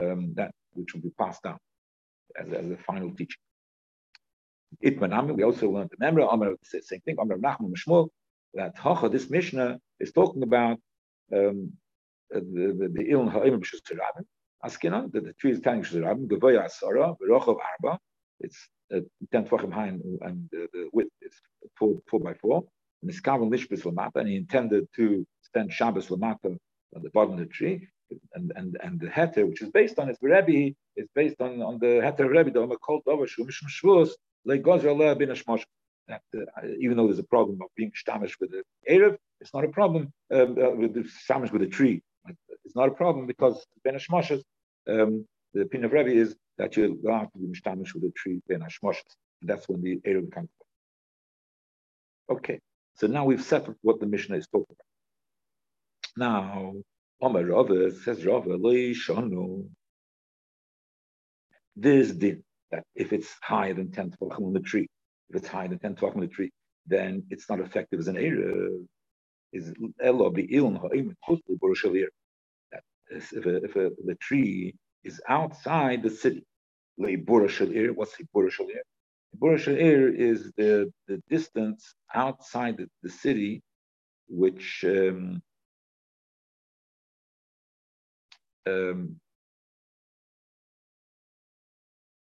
um, 0.00 0.32
that 0.34 0.50
which 0.74 0.94
will 0.94 1.00
be 1.00 1.12
passed 1.18 1.42
down 1.42 1.58
as, 2.38 2.48
as 2.52 2.70
a 2.70 2.76
final 2.76 3.10
teaching. 3.10 3.40
Itmanami, 4.84 5.34
we 5.34 5.42
also 5.42 5.70
learned 5.70 5.90
the 5.90 5.96
memory, 5.98 6.24
Amar, 6.30 6.54
same 6.62 7.00
thing, 7.00 7.16
Amar 7.18 7.38
Nachman 7.38 7.72
Mishmul, 7.72 8.08
that 8.54 8.76
Hacha, 8.76 9.08
this 9.08 9.28
Mishnah, 9.28 9.78
is 9.98 10.12
talking 10.12 10.42
about 10.42 10.78
um, 11.34 11.72
the 12.30 12.90
the 12.96 13.04
Iln 13.10 13.28
Ha'im 13.28 13.60
B'Shus 13.60 13.80
Askina, 14.64 15.10
that 15.12 15.24
the 15.24 15.32
tree 15.34 15.52
is 15.52 15.60
telling 15.60 15.82
B'Shus 15.82 16.02
Gavoya 16.28 16.68
Asara, 16.68 17.16
V'Rochov 17.18 17.56
Arba, 17.82 17.98
it's 18.40 18.68
uh, 18.94 19.00
10 19.32 19.46
Tvachim 19.46 19.72
high 19.72 19.88
and, 19.88 20.48
the, 20.52 20.68
the 20.72 20.88
width 20.92 21.10
is 21.22 21.32
4, 21.78 21.96
four 22.08 22.20
by 22.20 22.34
4, 22.34 22.62
Lishbis 23.04 23.82
Lamata, 23.82 24.16
and 24.16 24.28
he 24.28 24.36
intended 24.36 24.88
to 24.96 25.26
spend 25.42 25.72
Shabbos 25.72 26.08
Lamata 26.08 26.56
at 26.94 27.02
the 27.02 27.10
bottom 27.10 27.34
of 27.34 27.38
the 27.38 27.46
tree, 27.46 27.88
and 28.34 28.52
and 28.56 28.76
and 28.82 29.00
the 29.00 29.06
heter, 29.06 29.48
which 29.48 29.62
is 29.62 29.70
based 29.70 29.98
on 29.98 30.08
its 30.08 30.18
Rebbe, 30.22 30.74
is 30.96 31.08
based 31.14 31.40
on 31.40 31.62
on 31.62 31.78
the 31.78 32.00
heter 32.04 32.28
Rebbe, 32.28 32.50
the 32.50 32.76
called 32.76 33.02
over 33.06 33.26
Shumishim 33.26 33.68
Shvus. 33.68 34.10
That 36.08 36.22
uh, 36.34 36.66
even 36.80 36.96
though 36.96 37.06
there's 37.06 37.18
a 37.18 37.24
problem 37.24 37.58
of 37.62 37.68
being 37.76 37.92
stamish 37.94 38.34
with 38.40 38.50
the 38.50 38.64
Erev, 38.90 39.16
it's 39.40 39.54
not 39.54 39.64
a 39.64 39.68
problem 39.68 40.12
um, 40.32 40.58
uh, 40.58 40.70
with 40.70 40.94
the 40.94 41.04
stamish 41.04 41.52
with 41.52 41.62
a 41.62 41.66
tree. 41.66 42.02
It's 42.64 42.74
not 42.74 42.88
a 42.88 42.92
problem 42.92 43.26
because 43.26 43.64
ben 43.84 43.94
um, 43.94 45.26
the 45.54 45.60
opinion 45.62 45.84
of 45.86 45.92
Rebbe 45.92 46.10
is 46.10 46.34
that 46.58 46.76
you're 46.76 46.86
allowed 46.86 47.32
to 47.32 47.38
be 47.38 47.58
stamish 47.58 47.94
with 47.94 48.02
the 48.02 48.10
tree 48.10 48.40
ben 48.48 48.60
Ashmoshes. 48.60 49.02
That's 49.42 49.68
when 49.68 49.82
the 49.82 50.00
Erev 50.06 50.32
comes. 50.32 50.50
Okay, 52.30 52.60
so 53.00 53.06
now 53.06 53.24
we've 53.24 53.42
settled 53.42 53.76
what 53.80 53.98
the 53.98 54.04
Mishnah 54.06 54.36
is 54.36 54.46
talking 54.46 54.76
about. 54.76 54.84
Now, 56.18 56.74
Omer 57.22 57.46
Rava 57.46 57.90
says 57.92 58.26
Rava 58.26 58.50
Shonu. 58.50 59.70
This 61.76 62.10
din 62.10 62.44
that 62.70 62.84
if 62.94 63.14
it's 63.14 63.34
higher 63.42 63.72
than 63.72 63.90
10 63.90 64.10
tvachim 64.10 64.48
on 64.48 64.52
the 64.52 64.60
tree, 64.60 64.86
if 65.30 65.36
it's 65.36 65.48
higher 65.48 65.68
than 65.68 65.78
10 65.78 65.94
tvachim 65.94 66.16
on 66.16 66.20
the 66.20 66.26
tree, 66.26 66.50
then 66.86 67.22
it's 67.30 67.48
not 67.48 67.60
effective 67.60 68.00
as 68.00 68.08
an 68.08 68.18
area. 68.18 68.68
Is 69.54 69.72
elo 70.02 70.30
iln 70.30 70.76
ha'im 70.76 71.16
That 72.70 72.82
if, 73.10 73.46
a, 73.46 73.56
if 73.64 73.76
a, 73.76 73.90
the 74.04 74.14
tree 74.20 74.74
is 75.04 75.22
outside 75.26 76.02
the 76.02 76.10
city, 76.10 76.44
what's 76.96 78.16
the 79.32 79.38
Bura 79.38 80.14
is 80.16 80.52
the, 80.56 80.92
the 81.08 81.22
distance 81.28 81.94
outside 82.14 82.76
the, 82.76 82.88
the 83.02 83.10
city 83.10 83.62
which 84.28 84.84
um, 84.86 85.42
um, 88.66 89.16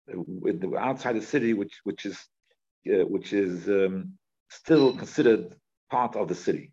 the, 0.06 0.76
outside 0.78 1.16
the 1.16 1.22
city, 1.22 1.54
which 1.54 1.80
which 1.84 2.06
is 2.06 2.18
uh, 2.88 3.04
which 3.06 3.32
is 3.32 3.68
um, 3.68 4.12
still 4.50 4.96
considered 4.96 5.54
part 5.90 6.16
of 6.16 6.28
the 6.28 6.34
city. 6.34 6.72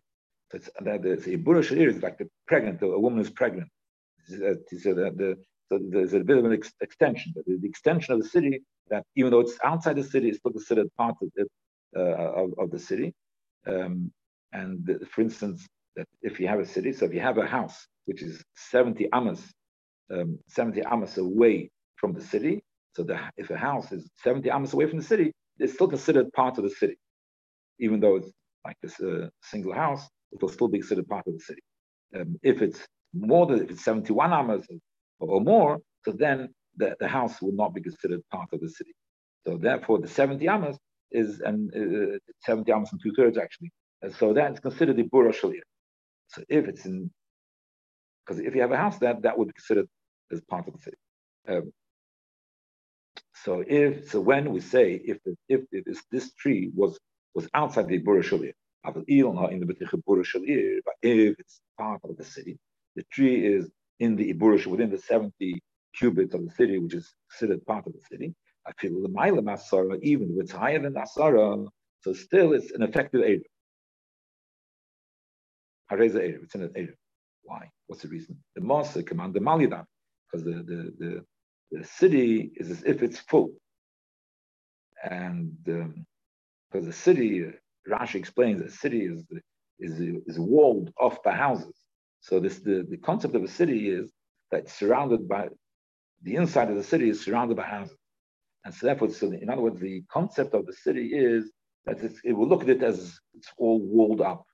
So 0.50 0.58
it's, 0.58 0.70
that 0.80 1.02
the 1.02 1.36
Ibura 1.36 1.60
is 1.60 2.02
like 2.02 2.18
the 2.18 2.28
pregnant, 2.46 2.82
a 2.82 2.98
woman 2.98 3.20
is 3.20 3.30
pregnant. 3.30 3.68
So, 4.26 4.36
the, 4.38 5.36
so 5.68 5.78
there's 5.90 6.14
a 6.14 6.20
bit 6.20 6.38
of 6.38 6.44
an 6.44 6.52
ex- 6.52 6.72
extension, 6.80 7.32
but 7.34 7.44
the, 7.46 7.58
extension 7.62 8.14
of 8.14 8.22
the 8.22 8.28
city 8.28 8.62
that 8.90 9.04
even 9.16 9.30
though 9.30 9.40
it's 9.40 9.58
outside 9.64 9.96
the 9.96 10.04
city, 10.04 10.28
it's 10.28 10.38
still 10.38 10.52
considered 10.52 10.88
part 10.96 11.16
of, 11.22 11.28
it, 11.36 11.48
uh, 11.96 12.00
of, 12.00 12.54
of, 12.58 12.70
the 12.70 12.78
city. 12.78 13.14
Um, 13.66 14.10
and 14.52 14.84
the, 14.84 15.06
for 15.06 15.22
instance, 15.22 15.66
that 15.96 16.06
if 16.22 16.40
you 16.40 16.48
have 16.48 16.60
a 16.60 16.66
city, 16.66 16.92
so 16.92 17.04
if 17.04 17.12
you 17.12 17.20
have 17.20 17.38
a 17.38 17.46
house 17.46 17.86
which 18.06 18.22
is 18.22 18.42
70 18.56 19.08
amas, 19.12 19.42
um, 20.10 20.38
70 20.48 20.82
amas 20.82 21.18
away 21.18 21.70
from 21.96 22.12
the 22.14 22.20
city. 22.20 22.62
So 22.94 23.02
the, 23.02 23.18
if 23.36 23.50
a 23.50 23.56
house 23.56 23.92
is 23.92 24.08
70 24.24 24.50
amas 24.50 24.72
away 24.72 24.86
from 24.86 24.98
the 24.98 25.04
city, 25.04 25.32
it's 25.58 25.74
still 25.74 25.88
considered 25.88 26.32
part 26.32 26.58
of 26.58 26.64
the 26.64 26.70
city. 26.70 26.96
Even 27.78 28.00
though 28.00 28.16
it's 28.16 28.30
like 28.64 28.76
this 28.82 29.00
uh, 29.00 29.28
single 29.42 29.74
house, 29.74 30.08
it 30.32 30.40
will 30.40 30.48
still 30.48 30.68
be 30.68 30.78
considered 30.78 31.08
part 31.08 31.26
of 31.26 31.34
the 31.34 31.40
city. 31.40 31.62
Um, 32.16 32.36
if 32.42 32.62
it's 32.62 32.80
more 33.12 33.46
than, 33.46 33.62
if 33.62 33.70
it's 33.70 33.84
71 33.84 34.32
amas 34.32 34.66
or 35.20 35.40
more, 35.40 35.78
so 36.04 36.12
then 36.12 36.48
the, 36.78 36.96
the 37.00 37.08
house 37.08 37.42
will 37.42 37.52
not 37.52 37.74
be 37.74 37.82
considered 37.82 38.22
part 38.32 38.48
of 38.52 38.60
the 38.60 38.70
city. 38.70 38.94
So 39.46 39.58
therefore, 39.58 40.00
the 40.00 40.08
70 40.08 40.48
amas 40.48 40.78
is 41.10 41.40
and 41.40 41.72
uh, 41.74 42.18
70 42.44 42.70
amas 42.72 42.92
and 42.92 43.00
two 43.02 43.12
thirds 43.16 43.38
actually. 43.38 43.70
And 44.02 44.14
so 44.14 44.32
that's 44.34 44.60
considered 44.60 44.96
the 44.96 45.04
Bura 45.04 45.34
Shalir. 45.34 45.62
So 46.28 46.42
if 46.48 46.68
it's 46.68 46.86
in 46.86 47.10
because 48.26 48.40
if 48.40 48.54
you 48.54 48.60
have 48.60 48.72
a 48.72 48.76
house, 48.76 48.98
that 48.98 49.22
that 49.22 49.38
would 49.38 49.48
be 49.48 49.54
considered 49.54 49.88
as 50.32 50.40
part 50.42 50.68
of 50.68 50.74
the 50.74 50.80
city. 50.80 50.96
Um, 51.48 51.72
so 53.44 53.64
if 53.66 54.10
so, 54.10 54.20
when 54.20 54.52
we 54.52 54.60
say 54.60 54.94
if 55.04 55.18
if, 55.48 55.62
if 55.72 55.84
this, 55.84 56.02
this 56.12 56.32
tree 56.34 56.70
was 56.74 56.98
was 57.34 57.48
outside 57.54 57.88
the 57.88 58.02
Bura 58.02 58.22
Shalir, 58.22 58.52
in 59.50 59.60
the 59.60 60.00
Bura 60.06 60.82
but 60.84 60.94
if 61.02 61.38
it's 61.38 61.60
part 61.78 62.00
of 62.04 62.16
the 62.16 62.24
city, 62.24 62.58
the 62.96 63.04
tree 63.12 63.46
is 63.46 63.70
in 64.00 64.16
the 64.16 64.32
Iburish 64.32 64.66
within 64.66 64.90
the 64.90 64.98
70 64.98 65.60
cubits 65.98 66.34
of 66.34 66.44
the 66.44 66.50
city, 66.52 66.78
which 66.78 66.94
is 66.94 67.14
considered 67.30 67.64
part 67.66 67.86
of 67.86 67.92
the 67.92 68.00
city. 68.10 68.34
I 68.66 68.72
feel 68.72 69.00
the 69.00 69.08
Maila 69.08 69.40
Masara, 69.40 69.98
even 70.02 70.30
if 70.34 70.42
it's 70.44 70.52
higher 70.52 70.78
than 70.78 70.94
Asara, 70.94 71.66
so 72.00 72.12
still 72.12 72.52
it's 72.52 72.70
an 72.72 72.82
effective 72.82 73.22
Erev. 73.22 73.42
Hareza 75.90 76.16
Erev, 76.16 76.44
it's 76.44 76.54
an 76.54 76.68
Erev. 76.68 76.94
Why? 77.42 77.70
What's 77.86 78.02
the 78.02 78.08
reason? 78.08 78.36
The 78.54 78.60
Mosque 78.60 79.04
command 79.06 79.34
the 79.34 79.40
Malidan, 79.40 79.84
because 80.30 80.44
the, 80.44 80.62
the, 80.62 80.92
the, 80.98 81.24
the, 81.72 81.84
city 81.84 82.52
is 82.56 82.70
as 82.70 82.84
if 82.84 83.02
it's 83.02 83.18
full. 83.18 83.52
And 85.02 85.56
um, 85.68 86.06
because 86.70 86.86
the 86.86 86.92
city, 86.92 87.50
Rashi 87.88 88.16
explains, 88.16 88.62
the 88.62 88.70
city 88.70 89.06
is, 89.06 89.24
is, 89.78 89.98
is 90.26 90.38
walled 90.38 90.92
off 91.00 91.22
by 91.22 91.32
houses. 91.32 91.74
So 92.20 92.38
this 92.40 92.58
the, 92.58 92.86
the 92.88 92.98
concept 92.98 93.34
of 93.34 93.42
a 93.42 93.48
city 93.48 93.88
is 93.88 94.12
that 94.50 94.62
it's 94.62 94.74
surrounded 94.74 95.28
by 95.28 95.48
the 96.22 96.36
inside 96.36 96.70
of 96.70 96.76
the 96.76 96.84
city 96.84 97.08
is 97.08 97.24
surrounded 97.24 97.56
by 97.56 97.64
houses. 97.64 97.96
And 98.64 98.74
so 98.74 98.86
therefore, 98.86 99.10
so 99.10 99.30
in 99.32 99.48
other 99.48 99.62
words, 99.62 99.80
the 99.80 100.02
concept 100.10 100.54
of 100.54 100.66
the 100.66 100.72
city 100.72 101.08
is 101.14 101.50
that 101.86 101.98
it 102.24 102.32
will 102.32 102.48
look 102.48 102.62
at 102.62 102.68
it 102.68 102.82
as 102.82 103.18
it's 103.34 103.52
all 103.56 103.80
walled 103.80 104.20
up. 104.20 104.44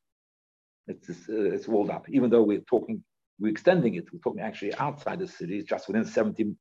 It's, 0.86 1.08
uh, 1.08 1.14
it's 1.28 1.66
walled 1.66 1.90
up, 1.90 2.08
even 2.10 2.28
though 2.30 2.42
we're 2.42 2.60
talking, 2.60 3.02
we're 3.40 3.50
extending 3.50 3.94
it. 3.94 4.04
We're 4.12 4.18
talking 4.20 4.42
actually 4.42 4.74
outside 4.74 5.18
the 5.18 5.26
city, 5.26 5.58
it's 5.58 5.68
just 5.68 5.88
within 5.88 6.04
70 6.04 6.54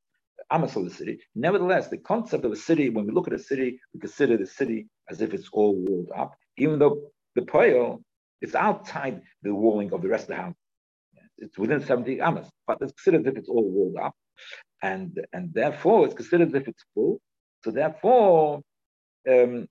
amas 0.50 0.76
of 0.76 0.84
the 0.84 0.90
city. 0.90 1.20
Nevertheless, 1.34 1.88
the 1.88 1.98
concept 1.98 2.44
of 2.44 2.52
a 2.52 2.56
city, 2.56 2.88
when 2.90 3.06
we 3.06 3.12
look 3.12 3.28
at 3.28 3.34
a 3.34 3.38
city, 3.38 3.78
we 3.92 4.00
consider 4.00 4.36
the 4.36 4.46
city 4.46 4.88
as 5.10 5.20
if 5.20 5.34
it's 5.34 5.48
all 5.52 5.74
walled 5.76 6.10
up, 6.16 6.34
even 6.56 6.78
though 6.78 7.02
the 7.34 7.42
poil 7.42 8.02
is 8.40 8.54
outside 8.54 9.22
the 9.42 9.54
walling 9.54 9.92
of 9.92 10.02
the 10.02 10.08
rest 10.08 10.24
of 10.24 10.28
the 10.28 10.36
house. 10.36 10.54
It's 11.38 11.58
within 11.58 11.84
70 11.84 12.20
amas, 12.20 12.48
but 12.66 12.78
it's 12.80 12.92
considered 12.92 13.26
as 13.26 13.32
if 13.32 13.38
it's 13.38 13.48
all 13.48 13.68
walled 13.68 13.96
up. 14.02 14.14
And, 14.82 15.24
and 15.32 15.52
therefore, 15.54 16.06
it's 16.06 16.14
considered 16.14 16.48
as 16.48 16.54
if 16.54 16.68
it's 16.68 16.84
full. 16.94 17.20
So 17.64 17.70
therefore, 17.70 18.60
um, 19.28 19.66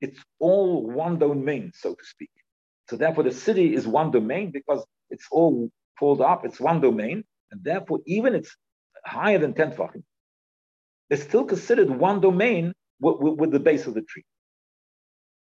it's 0.00 0.20
all 0.38 0.86
one 0.86 1.18
domain, 1.18 1.72
so 1.74 1.94
to 1.94 2.04
speak. 2.04 2.30
So 2.88 2.96
therefore, 2.96 3.24
the 3.24 3.32
city 3.32 3.74
is 3.74 3.86
one 3.86 4.10
domain 4.10 4.50
because 4.50 4.84
it's 5.10 5.26
all 5.30 5.70
pulled 5.98 6.20
up. 6.20 6.44
It's 6.44 6.60
one 6.60 6.80
domain, 6.80 7.24
and 7.50 7.62
therefore 7.64 8.00
even 8.06 8.34
it's 8.34 8.54
higher 9.04 9.38
than 9.38 9.54
10 9.54 9.72
tefachim, 9.72 10.02
it's 11.08 11.22
still 11.22 11.44
considered 11.44 11.90
one 11.90 12.20
domain 12.20 12.72
with, 13.00 13.16
with, 13.18 13.38
with, 13.38 13.50
the 13.50 13.60
base 13.60 13.86
of 13.86 13.94
the 13.94 14.02
tree. 14.02 14.24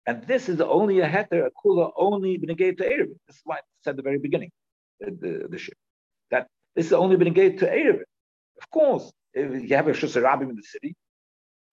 And 0.05 0.23
this 0.25 0.49
is 0.49 0.61
only 0.61 0.99
a 0.99 1.07
heter, 1.07 1.45
a 1.45 1.51
kula, 1.51 1.91
only 1.95 2.37
benegate 2.37 2.77
to. 2.77 2.83
This 3.27 3.35
is 3.35 3.41
why 3.43 3.57
I 3.57 3.59
said 3.83 3.91
at 3.91 3.97
the 3.97 4.03
very 4.03 4.17
beginning, 4.17 4.51
the, 4.99 5.11
the, 5.11 5.47
the 5.49 5.57
ship, 5.57 5.77
that 6.31 6.47
this 6.75 6.87
is 6.87 6.93
only 6.93 7.17
benegate 7.17 7.59
to 7.59 7.67
Erev. 7.67 8.01
Of 8.61 8.69
course, 8.71 9.11
if 9.33 9.69
you 9.69 9.75
have 9.75 9.87
a 9.87 9.91
Shusarabim 9.91 10.49
in 10.49 10.55
the 10.55 10.63
city, 10.63 10.95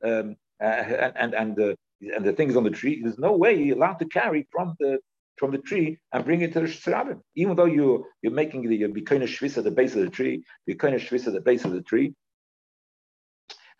um, 0.02 0.36
uh, 0.60 0.64
and 0.64 1.12
and 1.16 1.34
and 1.34 1.56
the 1.56 1.76
and 2.14 2.24
the 2.24 2.32
things 2.32 2.56
on 2.56 2.64
the 2.64 2.70
tree, 2.70 3.00
there's 3.02 3.18
no 3.18 3.36
way 3.36 3.62
you're 3.62 3.76
allowed 3.76 3.98
to 3.98 4.06
carry 4.06 4.46
from 4.50 4.74
the 4.80 4.98
from 5.36 5.52
the 5.52 5.58
tree 5.58 5.98
and 6.12 6.24
bring 6.24 6.40
it 6.40 6.52
to 6.52 6.60
the 6.60 6.66
Shusarabim. 6.66 7.20
Even 7.36 7.56
though 7.56 7.66
you 7.66 8.06
you're 8.22 8.32
making 8.32 8.68
the 8.68 8.78
Bikona 8.78 9.24
Shvis 9.24 9.58
at 9.58 9.64
the 9.64 9.70
base 9.70 9.94
of 9.94 10.02
the 10.02 10.10
tree, 10.10 10.42
Bikona 10.68 10.96
Shvis 10.96 11.26
at 11.26 11.32
the 11.32 11.40
base 11.40 11.64
of 11.64 11.72
the 11.72 11.82
tree, 11.82 12.14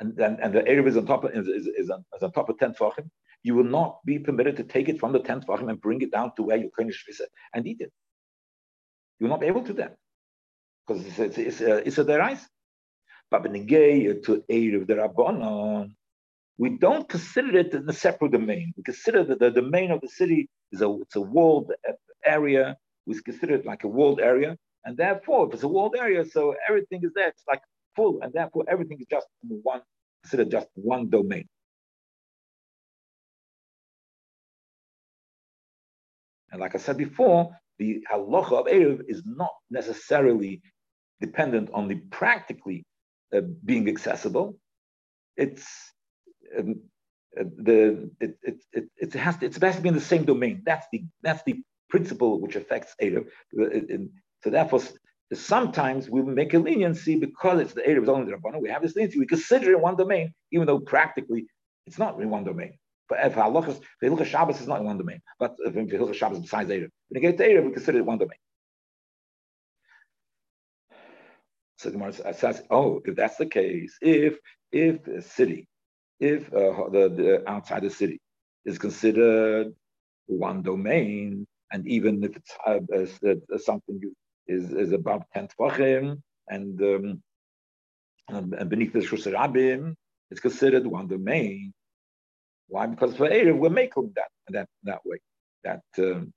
and 0.00 0.18
and, 0.20 0.38
and 0.40 0.54
the 0.54 0.62
Erev 0.62 0.87
is 0.87 0.96
on 0.96 1.07
top 1.07 1.24
of, 1.24 1.33
is, 1.35 1.48
is, 1.48 1.66
is, 1.66 1.90
on, 1.90 2.04
is 2.16 2.22
on 2.22 2.33
top 2.33 2.48
of 2.48 2.59
ten 2.59 2.74
tefachim, 2.74 3.09
you 3.42 3.54
will 3.54 3.64
not 3.64 3.98
be 4.04 4.18
permitted 4.18 4.57
to 4.57 4.64
take 4.64 4.88
it 4.88 5.00
from 5.00 5.12
the 5.12 5.20
tenth 5.20 5.46
tefachim 5.46 5.68
and 5.68 5.81
bring 5.81 6.00
it 6.02 6.12
down 6.12 6.33
to 6.37 6.42
where 6.42 6.57
you 6.57 6.70
Koine 6.78 6.92
Shvisa 6.92 7.26
and 7.54 7.66
eat 7.66 7.81
it. 7.81 7.90
You 9.18 9.26
will 9.26 9.37
not 9.37 9.42
able 9.42 9.62
to 9.62 9.68
do 9.68 9.74
that 9.74 9.96
because 10.88 11.05
it's, 11.05 11.18
it's, 11.18 11.38
it's, 11.38 11.61
a, 11.61 11.87
it's 11.87 11.98
a 11.98 12.05
derais. 12.05 12.40
But 13.31 13.44
benegay 13.44 14.22
to 14.24 14.42
Erev 14.51 14.87
the 14.87 14.94
Rabbanon, 14.94 15.90
we 16.57 16.70
don't 16.70 17.09
consider 17.09 17.59
it 17.59 17.74
in 17.74 17.88
a 17.88 17.92
separate 17.92 18.33
domain. 18.33 18.72
We 18.77 18.83
consider 18.83 19.22
that 19.24 19.38
the 19.38 19.51
domain 19.51 19.90
of 19.90 20.01
the 20.01 20.09
city 20.09 20.48
is 20.72 20.81
a 20.81 20.90
it's 21.03 21.16
a 21.16 21.20
walled 21.20 21.72
area. 22.24 22.77
We 23.07 23.20
consider 23.22 23.55
it 23.55 23.66
like 23.66 23.85
a 23.85 23.88
walled 23.88 24.20
area, 24.20 24.57
and 24.85 24.96
therefore, 24.96 25.46
if 25.46 25.55
it's 25.55 25.62
a 25.62 25.68
walled 25.68 25.94
area, 25.96 26.24
so 26.24 26.55
everything 26.68 27.01
is 27.05 27.12
there. 27.14 27.29
It's 27.29 27.44
like 27.46 27.61
full, 27.94 28.20
and 28.22 28.33
therefore 28.33 28.64
everything 28.66 28.98
is 29.01 29.07
just 29.11 29.27
one 29.40 29.83
considered 30.22 30.51
just 30.51 30.68
one 30.74 31.11
domain. 31.11 31.46
And 36.51 36.61
like 36.61 36.74
I 36.74 36.79
said 36.79 36.96
before, 36.96 37.51
the 37.79 38.05
halacha 38.11 38.53
of 38.53 38.66
Erev 38.66 39.03
is 39.07 39.22
not 39.27 39.53
necessarily 39.70 40.62
dependent 41.20 41.70
on 41.72 41.88
the 41.88 41.96
practically 42.11 42.85
uh, 43.35 43.40
being 43.64 43.88
accessible. 43.88 44.57
It's 45.37 45.66
um, 46.59 46.81
uh, 47.38 47.44
the 47.57 48.11
it, 48.20 48.38
it, 48.42 48.57
it, 48.72 48.85
it 48.96 49.12
has 49.14 49.37
to, 49.38 49.46
it's 49.46 49.59
best 49.59 49.76
to 49.76 49.83
be 49.83 49.88
in 49.88 49.94
the 49.94 50.00
same 50.00 50.24
domain. 50.24 50.62
That's 50.64 50.87
the 50.92 51.04
that's 51.22 51.42
the 51.44 51.62
principle 51.90 52.40
which 52.40 52.57
affects 52.57 52.94
Erev. 53.02 53.26
So 54.42 54.50
therefore, 54.50 54.81
sometimes 55.33 56.09
we 56.09 56.22
make 56.22 56.54
a 56.54 56.59
leniency 56.59 57.16
because 57.16 57.61
it's 57.61 57.74
the 57.74 57.83
Erev 57.83 58.04
is 58.04 58.09
only 58.09 58.31
the 58.31 58.37
Rabbanah. 58.37 58.61
We 58.61 58.70
have 58.70 58.83
this 58.83 58.96
leniency. 58.96 59.18
We 59.18 59.26
consider 59.26 59.72
it 59.72 59.81
one 59.81 59.96
domain, 59.96 60.33
even 60.52 60.66
though 60.66 60.81
practically 60.81 61.46
it's 61.87 61.98
not 61.98 62.20
in 62.20 62.31
one 62.31 62.44
domain. 62.44 62.78
But 63.09 63.18
if 63.22 63.35
halachas, 63.35 63.81
Shabbos 64.26 64.61
is 64.61 64.68
not 64.68 64.81
in 64.81 64.87
one 64.87 64.98
domain, 64.98 65.22
but 65.38 65.57
if 65.64 66.16
Shabbos 66.16 66.40
besides 66.40 66.70
Erev, 66.70 66.90
when 67.09 67.22
you 67.22 67.31
get 67.31 67.38
to 67.38 67.48
Erev, 67.48 67.66
we 67.66 67.72
consider 67.72 67.98
it 67.98 68.04
one 68.04 68.18
domain. 68.18 68.38
So 71.79 71.91
Gemara 71.93 72.12
says, 72.12 72.62
oh, 72.71 73.01
if 73.05 73.14
that's 73.14 73.37
the 73.37 73.47
case, 73.47 73.97
if 74.03 74.37
if 74.73 75.05
the 75.05 75.23
city, 75.23 75.69
if 76.19 76.53
uh, 76.53 76.91
the, 76.91 77.09
the 77.17 77.51
outside 77.51 77.85
the 77.85 77.91
city 77.91 78.21
is 78.64 78.79
considered 78.79 79.73
one 80.27 80.62
domain, 80.62 81.47
and 81.73 81.87
even 81.87 82.23
if 82.25 82.37
it's 82.37 82.53
uh, 82.67 82.81
uh, 82.95 83.59
something 83.59 84.01
is, 84.49 84.73
is 84.73 84.93
above 84.93 85.23
10 85.35 85.49
tvachim, 85.49 86.21
and, 86.49 86.81
um, 86.83 87.23
and 88.29 88.69
beneath 88.69 88.93
the 88.93 88.99
Shusarabim, 88.99 89.95
it's 90.31 90.41
considered 90.41 90.87
one 90.87 91.07
domain. 91.07 91.73
Why? 92.67 92.87
Because 92.87 93.17
for 93.17 93.29
Erev, 93.29 93.57
we're 93.57 93.71
making 93.71 94.12
that 94.17 94.29
that 94.49 94.69
that 94.83 95.01
way. 95.07 95.19
That 95.64 95.81
um, 95.99 96.33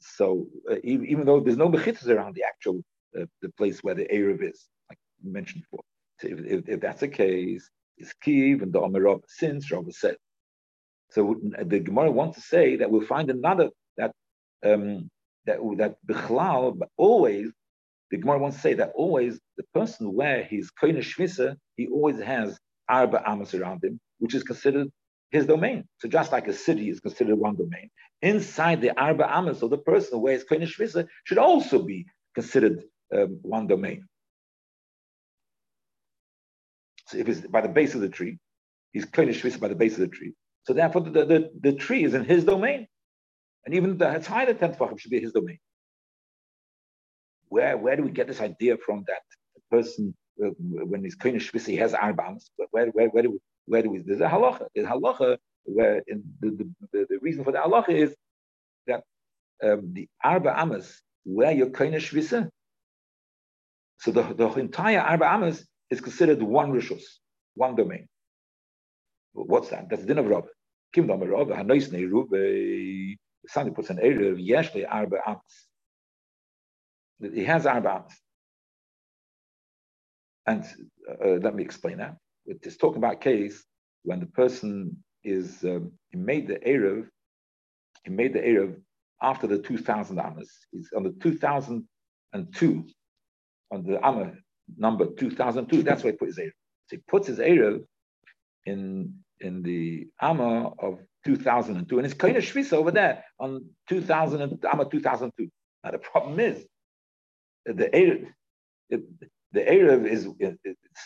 so 0.00 0.46
uh, 0.70 0.76
even, 0.84 1.06
even, 1.06 1.26
though 1.26 1.40
there's 1.40 1.56
no 1.56 1.68
mechitzas 1.68 2.08
around 2.08 2.36
the 2.36 2.44
actual 2.44 2.82
uh, 3.18 3.24
the 3.40 3.48
place 3.50 3.82
where 3.82 3.96
the 3.96 4.06
Erev 4.06 4.48
is, 4.48 4.68
mentioned 5.24 5.62
before. 5.62 5.84
So 6.20 6.28
if, 6.28 6.38
if, 6.44 6.68
if 6.68 6.80
that's 6.80 7.00
the 7.00 7.08
case, 7.08 7.68
it's 7.98 8.12
Kiev 8.22 8.62
and 8.62 8.72
the 8.72 8.80
Omerov 8.80 9.22
since 9.28 9.70
Rav 9.70 9.86
said. 9.90 10.16
So 11.10 11.36
the 11.62 11.80
Gemara 11.80 12.10
wants 12.10 12.36
to 12.36 12.42
say 12.42 12.76
that 12.76 12.90
we'll 12.90 13.06
find 13.06 13.30
another 13.30 13.68
that 13.98 14.12
um, 14.64 15.10
that 15.46 15.58
that 15.76 15.96
Bichlal, 16.06 16.78
but 16.78 16.88
always 16.96 17.50
the 18.10 18.18
Gemara 18.18 18.38
wants 18.38 18.56
to 18.56 18.62
say 18.62 18.74
that 18.74 18.92
always 18.94 19.38
the 19.56 19.64
person 19.74 20.14
where 20.14 20.44
he's 20.44 20.70
Koine 20.70 20.98
Shvisa, 20.98 21.56
he 21.76 21.88
always 21.88 22.20
has 22.20 22.58
Arba 22.88 23.22
Amos 23.26 23.54
around 23.54 23.84
him, 23.84 24.00
which 24.18 24.34
is 24.34 24.42
considered 24.42 24.88
his 25.30 25.46
domain. 25.46 25.84
So 25.98 26.08
just 26.08 26.32
like 26.32 26.48
a 26.48 26.52
city 26.52 26.88
is 26.90 27.00
considered 27.00 27.36
one 27.36 27.56
domain, 27.56 27.90
inside 28.20 28.80
the 28.80 28.98
Arba 28.98 29.30
Amos 29.34 29.62
of 29.62 29.70
the 29.70 29.78
person 29.78 30.20
where 30.20 30.34
he's 30.34 30.44
Koine 30.44 30.62
Shvisa 30.62 31.06
should 31.24 31.38
also 31.38 31.82
be 31.82 32.06
considered 32.34 32.84
um, 33.14 33.38
one 33.42 33.66
domain. 33.66 34.06
So 37.06 37.18
if 37.18 37.28
it's 37.28 37.40
by 37.40 37.60
the 37.60 37.68
base 37.68 37.94
of 37.94 38.00
the 38.00 38.08
tree, 38.08 38.38
he's 38.92 39.06
Koine 39.06 39.28
Shvisa 39.28 39.60
by 39.60 39.68
the 39.68 39.74
base 39.74 39.94
of 39.94 40.00
the 40.00 40.08
tree. 40.08 40.32
So 40.64 40.72
therefore 40.72 41.02
the, 41.02 41.24
the, 41.24 41.50
the 41.60 41.72
tree 41.72 42.04
is 42.04 42.14
in 42.14 42.24
his 42.24 42.44
domain. 42.44 42.86
And 43.64 43.74
even 43.74 43.98
the 43.98 44.06
Hatzai, 44.06 44.58
tenth 44.58 44.78
Tefachim, 44.78 44.98
should 44.98 45.10
be 45.10 45.20
his 45.20 45.32
domain. 45.32 45.58
Where, 47.48 47.76
where 47.76 47.96
do 47.96 48.02
we 48.02 48.10
get 48.10 48.26
this 48.26 48.40
idea 48.40 48.76
from 48.84 49.04
that 49.06 49.22
person, 49.70 50.14
uh, 50.42 50.48
when 50.58 51.04
he's 51.04 51.16
Koine 51.16 51.36
Shvisa, 51.36 51.66
he 51.66 51.76
has 51.76 51.92
Arbams? 51.92 52.44
Where, 52.70 52.86
where, 52.88 53.08
where, 53.08 53.22
do 53.22 53.40
where 53.66 53.82
do 53.82 53.90
we, 53.90 53.98
there's 53.98 54.20
a 54.20 54.28
halacha. 54.28 54.66
There's 54.74 54.88
halacha 54.88 55.36
where 55.64 56.02
the, 56.06 56.22
the, 56.40 56.70
the, 56.92 57.06
the, 57.10 57.18
reason 57.20 57.44
for 57.44 57.52
the 57.52 57.58
halacha 57.58 57.90
is 57.90 58.14
that 58.86 59.02
um, 59.62 59.92
the 59.92 60.08
Arba 60.24 60.58
Amas, 60.58 61.00
where 61.24 61.52
you're 61.52 61.68
Koine 61.70 61.94
Shvisa, 61.94 62.48
so 63.98 64.10
the, 64.10 64.22
the 64.34 64.48
entire 64.54 64.98
Arba 64.98 65.26
Amas 65.26 65.64
is 65.92 66.00
considered 66.00 66.42
one 66.42 66.72
rishus, 66.72 67.04
one 67.54 67.76
domain. 67.76 68.08
What's 69.34 69.68
that? 69.68 69.90
That's 69.90 70.04
din 70.04 70.18
of 70.18 70.26
Rav. 70.26 70.46
Kim 70.94 71.06
Dam 71.06 71.20
Rav, 71.20 71.48
Hanois 71.48 71.88
Neiru, 71.90 73.16
somebody 73.46 73.74
puts 73.74 73.90
an 73.90 73.98
Erev, 73.98 74.36
Yeshli 74.50 74.86
Arba 74.88 75.18
Amas. 75.26 75.54
He 77.34 77.44
has 77.44 77.66
Arba 77.66 77.90
Amas. 77.90 78.16
And 80.46 80.64
uh, 81.08 81.38
let 81.44 81.54
me 81.54 81.62
explain 81.62 81.98
that. 81.98 82.16
It's 82.46 82.76
talking 82.76 82.98
about 82.98 83.20
case 83.20 83.62
when 84.02 84.20
the 84.20 84.26
person 84.26 84.96
is, 85.22 85.62
um, 85.64 85.92
he 86.10 86.16
made 86.16 86.48
the 86.48 86.56
Erev, 86.56 87.06
he 88.04 88.10
made 88.10 88.32
the 88.32 88.40
Erev 88.40 88.76
after 89.20 89.46
the 89.46 89.58
2000 89.58 90.18
Amas. 90.18 90.50
He's 90.72 90.90
on 90.96 91.04
the 91.04 91.14
2002, 91.20 92.86
on 93.70 93.84
the 93.84 94.06
Amma 94.06 94.32
number 94.76 95.06
2002, 95.06 95.82
that's 95.82 96.02
where 96.02 96.12
he 96.12 96.16
put 96.16 96.28
his 96.28 96.38
Erev. 96.38 96.52
So 96.88 96.96
he 96.96 97.02
puts 97.08 97.26
his 97.26 97.38
Erev 97.38 97.84
in, 98.66 99.14
in 99.40 99.62
the 99.62 100.08
Amma 100.20 100.72
of 100.78 100.98
2002, 101.24 101.98
and 101.98 102.06
it's 102.06 102.14
kind 102.14 102.36
of 102.36 102.44
shvisa 102.44 102.74
over 102.74 102.90
there 102.90 103.24
on 103.38 103.64
2000 103.88 104.42
and 104.42 104.64
Amma 104.70 104.88
2002. 104.90 105.48
Now 105.84 105.90
the 105.90 105.98
problem 105.98 106.40
is 106.40 106.64
the 107.64 107.88
Erev, 107.92 108.26
the 109.52 109.60
Erev 109.60 110.06
is, 110.06 110.28
it's, 110.38 110.58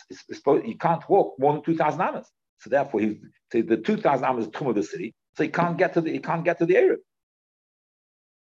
it's, 0.09 0.37
supposed, 0.37 0.65
you 0.65 0.77
can't 0.77 1.07
walk 1.09 1.35
more 1.39 1.53
than 1.53 1.63
2,000 1.63 2.01
amas. 2.01 2.29
So 2.59 2.69
therefore, 2.69 3.01
he 3.01 3.19
so 3.51 3.61
the 3.61 3.77
2,000 3.77 4.25
amas 4.25 4.45
is 4.45 4.51
tomb 4.51 4.67
of 4.67 4.75
the 4.75 4.83
city, 4.83 5.13
so 5.35 5.43
he 5.43 5.49
can't 5.49 5.77
get 5.77 5.93
to 5.93 6.01
the 6.01 6.11
he 6.11 6.19
can't 6.19 6.43
get 6.43 6.57
to 6.59 6.65
the 6.65 6.75
Erev. 6.75 6.97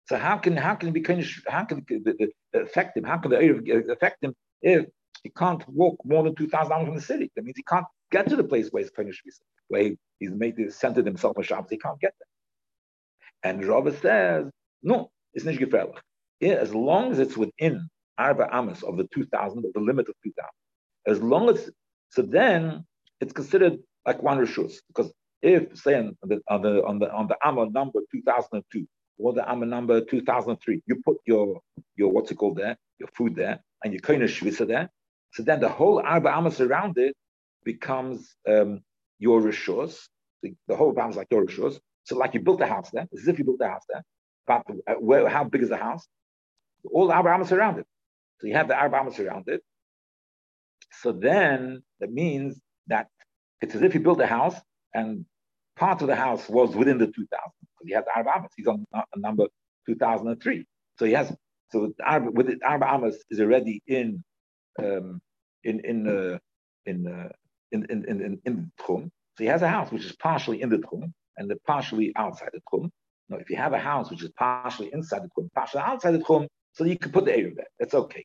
So 0.09 0.17
how 0.17 0.39
can 0.39 0.57
how 0.57 0.75
can 0.75 0.89
it 0.89 0.93
be 0.93 1.01
kind 1.01 1.21
of, 1.21 1.29
how 1.47 1.65
can 1.65 1.85
it 1.89 2.31
affect 2.53 2.97
him? 2.97 3.05
How 3.05 3.19
can 3.19 3.31
the 3.31 3.37
Erev 3.37 3.89
affect 3.89 4.25
him 4.25 4.35
if 4.61 4.87
he 5.23 5.31
can't 5.31 5.67
walk 5.69 5.99
more 6.05 6.23
than 6.25 6.35
2,000 6.35 6.73
amas 6.73 6.87
from 6.87 6.97
the 6.97 7.03
city? 7.03 7.31
That 7.37 7.45
means 7.45 7.57
he 7.57 7.63
can't 7.63 7.87
get 8.11 8.29
to 8.29 8.37
the 8.37 8.45
place 8.45 8.69
where 8.71 8.83
he's 8.83 8.91
kind 8.91 9.09
of 9.09 9.15
where 9.69 9.83
he, 9.83 9.99
he's 10.19 10.31
made 10.31 10.57
the, 10.57 10.71
centered 10.71 11.07
himself 11.07 11.37
on 11.39 11.45
Shabbos. 11.45 11.71
He 11.71 11.79
can't 11.79 12.01
get 12.01 12.15
there. 12.19 13.51
And 13.51 13.65
Rava 13.65 13.97
says, 13.97 14.51
no, 14.83 15.11
it's 15.35 15.45
nicht 15.45 15.61
gefährlich. 15.61 15.99
Yeah, 16.41 16.55
as 16.55 16.75
long 16.75 17.13
as 17.13 17.19
it's 17.19 17.37
within 17.37 17.89
Arba 18.19 18.49
Amos 18.53 18.83
of 18.83 18.97
the 18.97 19.09
2000, 19.15 19.65
of 19.65 19.73
the 19.73 19.81
limit 19.81 20.09
of 20.09 20.15
2000. 20.23 20.51
As 21.07 21.23
long 21.23 21.49
as, 21.49 21.71
so 22.11 22.23
then 22.23 22.85
it's 23.21 23.33
considered 23.33 23.79
like 24.07 24.23
one 24.23 24.39
Rishus. 24.39 24.75
Because 24.89 25.13
if, 25.41 25.77
say, 25.77 25.95
on 25.95 26.17
the, 26.23 26.41
on 26.49 26.63
the, 26.63 26.85
on 26.85 26.99
the, 26.99 27.13
on 27.13 27.29
the 27.29 27.37
Amma 27.45 27.71
number 27.71 28.01
2002, 28.13 28.87
or 29.19 29.33
the 29.33 29.49
Amma 29.49 29.67
number 29.67 30.01
2003, 30.01 30.83
you 30.87 31.01
put 31.05 31.17
your, 31.27 31.61
your 31.97 32.11
what's 32.11 32.31
it 32.31 32.37
called 32.37 32.57
there, 32.57 32.77
your 32.99 33.09
food 33.17 33.35
there, 33.35 33.61
and 33.85 33.93
your 33.93 34.01
Koine 34.01 34.23
Shvisa 34.23 34.67
there, 34.67 34.91
so 35.33 35.43
then 35.43 35.61
the 35.61 35.69
whole 35.69 36.01
Arba 36.01 36.31
Amos 36.37 36.61
around 36.61 36.99
it 36.99 37.15
becomes 37.65 38.35
um, 38.49 38.83
your 39.19 39.41
Rishos. 39.41 39.97
The, 40.43 40.55
the 40.69 40.77
whole 40.77 40.91
Arba 40.91 41.11
is 41.11 41.17
like 41.17 41.29
your 41.31 41.47
Rishos. 41.47 41.79
So 42.05 42.17
like 42.17 42.35
you 42.35 42.41
built 42.41 42.61
a 42.61 42.67
house 42.67 42.91
there, 42.93 43.07
as 43.15 43.29
if 43.29 43.39
you 43.39 43.45
built 43.45 43.61
a 43.63 43.69
house 43.69 43.85
there. 43.89 44.03
But 44.47 44.65
uh, 44.89 44.95
where, 44.95 45.29
how 45.29 45.45
big 45.45 45.63
is 45.63 45.71
the 45.71 45.77
house? 45.77 46.07
All 46.93 47.07
the 47.09 47.15
Arba 47.15 47.35
Amos 47.35 47.53
around 47.53 47.79
it. 47.79 47.87
So 48.41 48.49
you 48.49 48.55
have 48.55 48.69
the 48.69 48.77
Arba 48.77 48.99
Amos 48.99 49.19
around 49.21 49.45
it, 49.49 49.63
So 51.01 51.13
then 51.13 51.83
that 52.01 52.13
means 52.13 52.61
that 52.89 53.09
it's 53.61 53.75
as 53.75 53.83
if 53.83 53.95
you 53.95 54.01
built 54.01 54.21
a 54.21 54.27
house 54.27 54.57
and 54.95 55.25
part 55.77 56.03
of 56.03 56.09
the 56.09 56.17
house 56.17 56.49
was 56.49 56.75
within 56.77 56.99
the 56.99 57.07
2000 57.07 57.17
because 57.29 57.87
he 57.87 57.93
has 57.95 58.05
Arba 58.15 58.31
Amas. 58.37 58.53
He's 58.57 58.67
on, 58.67 58.87
on 58.95 59.05
number 59.17 59.47
2003. 59.87 60.67
So 60.99 61.05
he 61.07 61.13
has 61.13 61.35
so 61.71 61.93
with 62.33 62.51
it, 62.51 62.59
Arba 62.65 62.87
Amas 62.87 63.17
is 63.31 63.41
already 63.41 63.83
in 63.87 64.23
um, 64.79 65.21
in 65.65 65.81
in 65.81 66.09
uh, 66.09 66.39
in, 66.87 67.07
uh, 67.07 67.29
in, 67.71 67.85
in 67.91 68.05
in 68.05 68.41
in 68.45 68.57
the 68.79 68.83
Tchum. 68.83 69.11
So 69.37 69.45
he 69.45 69.47
has 69.47 69.63
a 69.63 69.69
house 69.69 69.91
which 69.91 70.05
is 70.05 70.15
partially 70.17 70.63
in 70.63 70.69
the 70.69 70.79
Tchum 70.79 71.13
and 71.37 71.53
partially 71.67 72.13
outside 72.17 72.51
the 72.53 72.61
Tchum. 72.71 72.91
Now, 73.29 73.39
if 73.39 73.49
you 73.49 73.57
have 73.57 73.73
a 73.73 73.79
house 73.79 74.11
which 74.11 74.23
is 74.23 74.31
partially 74.37 74.91
inside 74.93 75.23
the 75.23 75.29
Tchum, 75.29 75.49
partially 75.55 75.81
outside 75.81 76.13
the 76.13 76.19
Tchum, 76.19 76.47
so 76.73 76.85
you 76.85 76.99
can 76.99 77.13
put 77.13 77.25
the 77.25 77.33
area 77.33 77.55
there. 77.55 77.67
That's 77.79 77.95
okay. 77.95 78.25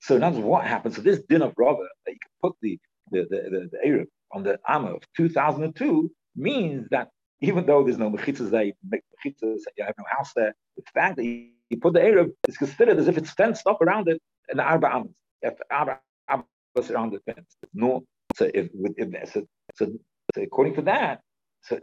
So 0.00 0.18
now 0.18 0.30
what 0.30 0.64
happens? 0.64 0.96
So 0.96 1.02
this 1.02 1.20
din 1.28 1.42
of 1.42 1.54
Rava 1.56 1.86
that 2.04 2.12
you 2.12 2.18
can 2.20 2.32
put 2.42 2.56
the 2.60 2.78
the 3.10 3.26
the, 3.30 3.36
the, 3.50 3.70
the 3.70 4.06
on 4.32 4.42
the 4.42 4.58
Amma 4.66 4.94
of 4.94 5.02
2002 5.16 6.10
means 6.34 6.88
that 6.90 7.08
even 7.40 7.66
though 7.66 7.82
there's 7.84 7.98
no 7.98 8.10
mechitzas 8.10 8.50
there, 8.50 8.64
you 8.64 8.72
make 8.88 9.02
mechitzas, 9.12 9.60
you 9.76 9.84
have 9.84 9.94
no 9.98 10.04
house 10.08 10.32
there, 10.34 10.54
the 10.76 10.82
fact 10.94 11.16
that 11.16 11.24
you, 11.24 11.50
put 11.80 11.94
the 11.94 12.00
Erev 12.00 12.30
is 12.46 12.58
considered 12.58 12.98
as 12.98 13.08
if 13.08 13.16
it's 13.16 13.30
fenced 13.30 13.66
up 13.66 13.80
around 13.80 14.06
it 14.06 14.20
and 14.48 14.58
the 14.58 14.62
Arba 14.62 14.88
Amas. 14.88 15.12
If 15.42 15.54
Amas 15.70 16.90
around 16.90 17.12
the 17.12 17.20
fence. 17.20 17.56
No, 17.74 18.04
so 18.36 18.50
if, 18.54 18.68
if 18.96 19.32
so, 19.32 19.44
so, 19.74 19.86
so 20.34 20.42
according 20.42 20.74
to 20.76 20.82
that, 20.82 21.20
so 21.62 21.78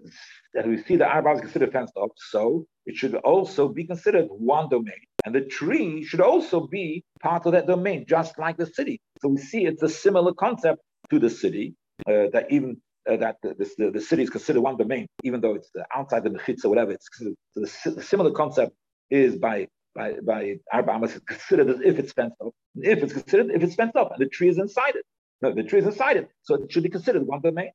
that 0.54 0.68
we 0.68 0.82
see 0.84 0.98
the 0.98 1.06
Arba 1.06 1.32
is 1.32 1.42
considered 1.42 1.72
fenced 1.72 1.94
up, 2.02 2.10
so 2.18 2.66
it 2.86 2.96
should 2.96 3.16
also 3.16 3.70
be 3.70 3.86
considered 3.86 4.28
one 4.30 4.70
domain. 4.70 5.02
And 5.26 5.34
the 5.34 5.42
tree 5.42 6.04
should 6.04 6.22
also 6.22 6.68
be 6.68 7.04
part 7.22 7.46
of 7.46 7.54
that 7.54 7.68
domain, 7.68 8.06
just 8.08 8.38
like 8.38 8.58
the 8.58 8.66
city. 8.66 9.00
So 9.22 9.30
we 9.30 9.38
see 9.38 9.66
it's 9.66 9.84
a 9.84 9.90
similar 9.90 10.34
concept 10.34 10.82
to 11.12 11.20
the 11.20 11.30
city, 11.30 11.76
uh, 12.08 12.28
that 12.34 12.48
even 12.50 12.82
uh, 13.10 13.18
that 13.18 13.38
the, 13.42 13.56
the, 13.78 13.92
the, 13.92 14.02
city 14.02 14.24
is 14.24 14.30
considered 14.30 14.62
one 14.62 14.78
domain, 14.78 15.08
even 15.24 15.40
though 15.42 15.56
it's 15.56 15.72
outside 15.96 16.24
the 16.24 16.30
mechitza 16.30 16.66
or 16.66 16.70
whatever. 16.70 16.92
It's 16.92 17.08
so 17.14 17.34
the, 17.56 18.02
similar 18.02 18.32
concept 18.32 18.74
is 19.10 19.38
by 19.38 19.68
by 19.96 20.14
by 20.24 20.56
Arba 20.72 20.92
Amas 20.92 21.20
considered 21.26 21.70
as 21.70 21.82
if 21.82 22.00
it's 22.00 22.14
fenced 22.14 22.38
up. 22.42 22.54
If 22.76 23.04
it's 23.04 23.14
considered 23.14 23.52
if 23.52 23.64
it's 23.64 23.76
fenced 23.76 23.96
up 23.96 24.12
and 24.12 24.22
the 24.26 24.30
tree 24.30 24.50
is 24.50 24.58
inside 24.58 24.96
it, 24.96 25.06
no, 25.42 25.54
the 25.54 25.64
tree 25.64 25.80
is 25.80 25.86
inside 25.86 26.18
it, 26.18 26.30
so 26.42 26.56
it 26.56 26.72
should 26.72 26.84
be 26.84 26.90
considered 26.90 27.26
one 27.26 27.42
domain. 27.42 27.72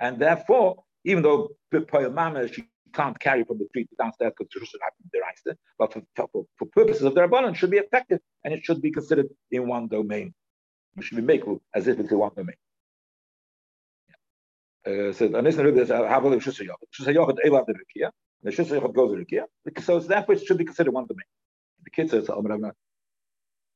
And 0.00 0.18
therefore, 0.18 0.84
even 1.04 1.22
though 1.22 1.50
Poyel 1.72 2.12
Mamash 2.12 2.62
can't 2.92 3.18
carry 3.20 3.44
from 3.44 3.58
the 3.58 3.68
tree 3.72 3.86
downstairs 3.98 4.32
because 4.36 4.50
Jerusalem 4.52 4.80
happened 4.82 5.56
but 5.78 5.92
for, 5.92 6.02
for, 6.16 6.46
for 6.58 6.66
purposes 6.66 7.02
of 7.02 7.14
the 7.14 7.20
Rabbanon, 7.20 7.54
should 7.54 7.70
be 7.70 7.78
effective 7.78 8.20
and 8.44 8.52
it 8.52 8.64
should 8.64 8.82
be 8.82 8.90
considered 8.90 9.28
in 9.50 9.68
one 9.68 9.88
domain. 9.88 10.34
It 10.96 11.04
should 11.04 11.16
be 11.16 11.22
made 11.22 11.42
as 11.74 11.86
if 11.86 11.98
it's 12.00 12.10
in 12.10 12.18
one 12.18 12.32
domain. 12.36 12.56
Uh, 14.86 15.12
so 15.12 15.28
of 18.44 18.54
the. 18.54 18.80
The 18.80 18.88
goes 18.92 19.24
to. 19.26 19.82
So 19.82 20.00
therefore 20.00 20.34
it 20.34 20.44
should 20.44 20.58
be 20.58 20.64
considered 20.64 20.92
one 20.92 21.06
domain. 21.06 21.24
The 21.84 22.34
Amr 22.34 22.72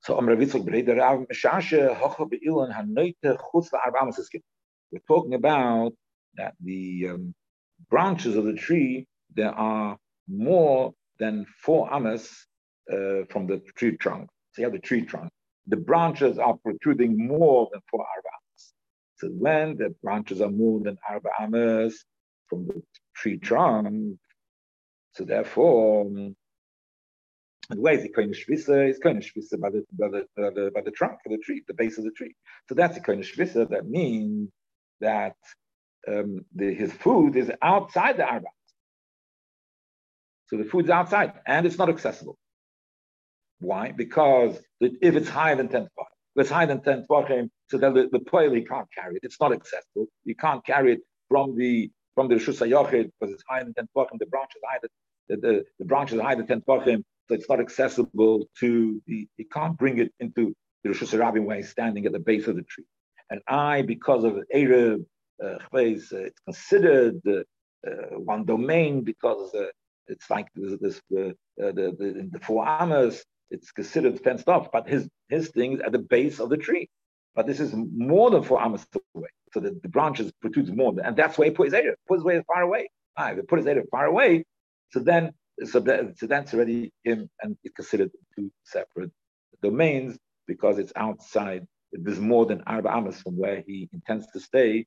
so 0.03 0.21
Meshashe 0.21 1.99
Hocha 1.99 2.29
Hanoite 2.73 3.15
Chutz 3.25 3.69
Amas 4.01 4.31
We're 4.93 4.99
talking 5.09 5.35
about 5.35 5.93
that 6.37 6.55
the 6.63 7.09
um, 7.11 7.35
branches 7.89 8.37
of 8.37 8.45
the 8.45 8.55
tree 8.55 9.07
there 9.35 9.55
are 9.55 9.97
more 10.29 10.93
than 11.19 11.47
four 11.63 11.93
amas 11.93 12.47
uh, 12.93 13.25
from 13.31 13.47
the 13.47 13.63
tree 13.77 13.97
trunk. 13.97 14.29
So 14.53 14.61
you 14.61 14.67
have 14.67 14.73
the 14.73 14.79
tree 14.79 15.03
trunk. 15.03 15.31
The 15.67 15.77
branches 15.77 16.39
are 16.39 16.57
protruding 16.59 17.17
more 17.17 17.69
than 17.73 17.81
four 17.91 18.01
arba 18.01 18.29
so 19.17 19.29
when 19.29 19.77
the 19.77 19.95
branches 20.03 20.41
are 20.41 20.51
more 20.51 20.81
than 20.81 20.99
arba 21.09 21.31
amas 21.41 22.05
from 22.49 22.67
the 22.67 22.83
tree 23.15 23.39
trunk, 23.39 24.19
so 25.15 25.25
therefore, 25.25 26.05
where 27.75 27.95
is 27.95 28.03
the 28.03 28.13
koine 28.13 28.35
shvisa? 28.35 28.89
It's 28.89 28.99
koine 28.99 29.23
shvisa 29.23 29.61
by 29.61 29.71
the, 29.71 29.85
by 29.93 30.09
the 30.09 30.27
by 30.37 30.51
the 30.51 30.71
by 30.75 30.81
the 30.83 30.91
trunk 30.91 31.19
of 31.25 31.33
the 31.33 31.39
tree, 31.39 31.63
the 31.67 31.75
base 31.75 31.99
of 31.99 32.05
the 32.05 32.11
tree. 32.11 32.35
So 32.69 32.75
that's 32.75 32.97
the 32.97 33.01
koine 33.01 33.21
shvisa. 33.21 33.71
That 33.71 33.87
means 33.87 34.51
that 35.01 35.37
um, 36.09 36.45
the, 36.55 36.75
his 36.75 36.93
food 36.93 37.37
is 37.37 37.51
outside 37.63 38.17
the 38.17 38.25
arba. 38.25 38.49
So 40.49 40.57
the 40.57 40.65
food's 40.65 40.91
outside 40.91 41.33
and 41.47 41.65
it's 41.65 41.79
not 41.79 41.89
accessible. 41.89 42.37
Why? 43.61 43.93
Because 43.93 44.59
if 44.81 45.17
it's 45.17 45.29
higher 45.29 45.57
than 45.57 45.69
10 45.69 45.89
it's 46.37 46.51
higher 46.51 46.67
than 46.67 46.83
10 46.83 47.07
tvachim, 47.09 47.49
so 47.69 47.79
then 47.79 47.95
the, 47.95 48.09
the 48.11 48.19
poil 48.19 48.53
he 48.53 48.63
can't 48.65 48.89
carry 48.93 49.17
it. 49.17 49.21
It's 49.23 49.41
not 49.41 49.53
accessible. 49.53 50.07
You 50.25 50.35
can't 50.35 50.65
carry 50.67 50.95
it 50.95 51.01
from 51.29 51.57
the 51.57 51.91
from 52.15 52.29
the 52.29 52.37
Rishus 52.37 52.61
HaYochid 52.61 53.11
because 53.19 53.35
it's 53.35 53.45
higher 53.49 53.65
than 53.65 53.75
10 53.75 53.89
tvachim. 53.97 54.19
The 54.19 54.27
branch 54.27 54.51
is 54.57 54.63
higher 54.67 54.79
than, 54.83 54.91
the, 55.29 55.47
the, 55.47 55.65
the 55.79 55.85
branch 55.85 56.13
is 56.13 56.21
higher 56.21 56.37
than 56.37 56.47
10 56.47 56.63
tvachim, 56.63 57.03
so 57.29 57.35
it's 57.35 57.49
not 57.49 57.61
accessible 57.61 58.47
to 58.61 59.03
the, 59.07 59.27
you 59.37 59.47
can't 59.53 59.77
bring 59.77 59.99
it 59.99 60.13
into 60.21 60.55
the 60.83 60.91
Rishus 60.91 61.17
HaRabim 61.17 61.45
where 61.45 61.57
he's 61.57 61.71
standing 61.71 62.07
at 62.07 62.13
the 62.13 62.19
base 62.19 62.47
of 62.47 62.57
the 62.57 62.63
tree. 62.63 62.85
And 63.31 63.41
I, 63.49 63.83
because 63.83 64.25
of 64.25 64.39
Erev, 64.55 65.05
uh, 65.43 65.59
it's 65.73 66.41
considered 66.45 67.21
uh, 67.27 67.43
uh, 67.87 68.19
one 68.19 68.45
domain 68.45 69.03
because 69.03 69.55
uh, 69.55 69.67
it's 70.07 70.29
like 70.31 70.49
this, 70.55 70.79
this 70.81 70.97
uh, 71.17 71.33
the, 71.57 71.95
the, 71.99 72.29
the 72.31 72.41
four 72.41 72.67
amas, 72.67 73.25
it's 73.51 73.73
considered 73.73 74.21
fenced 74.21 74.49
off, 74.49 74.71
but 74.73 74.89
his 74.89 75.09
his 75.29 75.49
thing 75.51 75.75
is 75.75 75.81
at 75.81 75.93
the 75.93 75.99
base 75.99 76.41
of 76.41 76.51
the 76.51 76.57
tree. 76.57 76.89
But 77.35 77.47
this 77.47 77.61
is 77.61 77.75
more 77.75 78.31
than 78.31 78.43
four 78.43 78.61
amas 78.61 78.87
away. 79.15 79.29
So 79.55 79.61
the, 79.61 79.79
the 79.83 79.91
branches 79.91 80.33
protrudes 80.43 80.73
more, 80.73 80.95
and 81.05 81.17
that's 81.17 81.39
why 81.39 81.47
he 81.47 81.53
put 81.53 81.67
his 81.73 82.25
way 82.25 82.43
far 82.49 82.63
away. 82.63 82.91
Ah, 83.19 83.33
if 83.33 83.51
his 83.51 83.67
area 83.69 83.85
far 83.93 84.07
away, 84.07 84.45
so 84.93 85.01
then 85.01 85.33
so, 85.65 85.81
that, 85.81 86.19
so 86.19 86.27
that's 86.29 86.55
already 86.55 86.93
him, 87.05 87.31
and 87.43 87.57
it's 87.65 87.75
considered 87.77 88.13
two 88.37 88.53
separate 88.65 89.13
domains 89.63 90.19
because 90.49 90.79
it's 90.79 90.93
outside. 90.97 91.67
There's 91.93 92.21
more 92.21 92.47
than 92.47 92.63
arba 92.67 92.91
amas 92.91 93.23
from 93.23 93.39
where 93.39 93.65
he 93.67 93.89
intends 93.95 94.27
to 94.33 94.41
stay, 94.41 94.87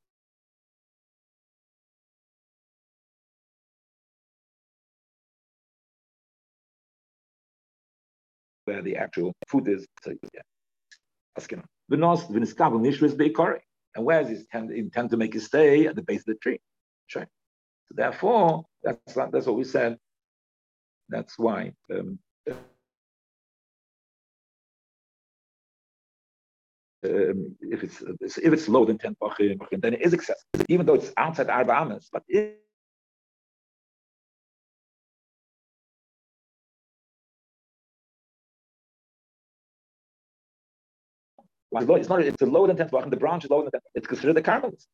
where 8.65 8.84
the 8.84 8.97
actual 8.97 9.34
food 9.49 9.69
is. 9.69 9.88
So, 10.03 10.13
yeah. 10.34 10.41
And 13.97 14.05
where 14.05 14.23
does 14.23 14.29
he 14.29 14.45
intend, 14.77 15.10
to 15.10 15.17
make 15.17 15.33
his 15.33 15.45
stay? 15.45 15.88
At 15.88 15.95
the 15.95 16.03
base 16.03 16.19
of 16.19 16.27
the 16.27 16.36
tree. 16.36 16.60
Sure. 17.07 17.27
So 17.88 17.95
therefore, 17.95 18.65
that's 18.83 19.13
that's 19.13 19.47
what 19.47 19.55
we 19.55 19.63
said. 19.63 19.97
That's 21.10 21.39
why. 21.39 21.73
Um, 21.91 22.19
um, 27.03 27.55
if 27.62 27.83
it's 27.83 28.03
if 28.38 28.53
it's 28.53 28.69
lower 28.69 28.86
than 28.86 28.99
ten 28.99 29.15
pachim, 29.19 29.57
then 29.81 29.95
it 29.95 30.01
is 30.01 30.13
accessible, 30.13 30.65
even 30.69 30.86
though 30.86 30.93
it's 30.93 31.12
outside 31.17 31.49
arba 31.49 31.73
amas. 31.73 32.10
But 32.12 32.21
It's 41.71 42.10
not. 42.10 42.21
It's 42.21 42.41
a 42.41 42.45
lower 42.45 42.67
than 42.67 42.77
tenth 42.77 42.93
and 42.93 43.12
The 43.12 43.17
branch 43.17 43.43
is 43.45 43.49
lower 43.49 43.63
than 43.63 43.71
tenth. 43.71 43.84
It's 43.95 44.08
considered 44.08 44.36
the 44.36 44.41
Carmelites. 44.41 44.88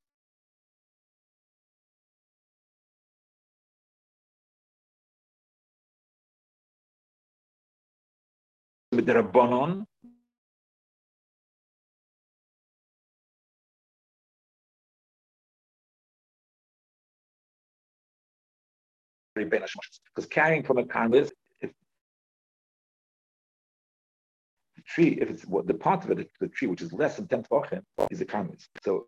With 8.91 9.07
the 9.07 9.13
Rabbanon, 9.13 9.87
because 19.35 20.29
carrying 20.29 20.63
from 20.63 20.77
a 20.77 20.83
Carmelist 20.83 21.31
tree, 24.85 25.17
if 25.21 25.29
it's 25.29 25.45
what 25.45 25.67
the 25.67 25.73
part 25.73 26.03
of 26.03 26.11
it, 26.11 26.29
the 26.39 26.47
tree 26.47 26.67
which 26.67 26.81
is 26.81 26.93
less 26.93 27.15
than 27.15 27.27
10 27.27 27.43
tvachim, 27.43 27.81
is 28.09 28.21
a 28.21 28.25
karmis. 28.25 28.67
So 28.83 29.07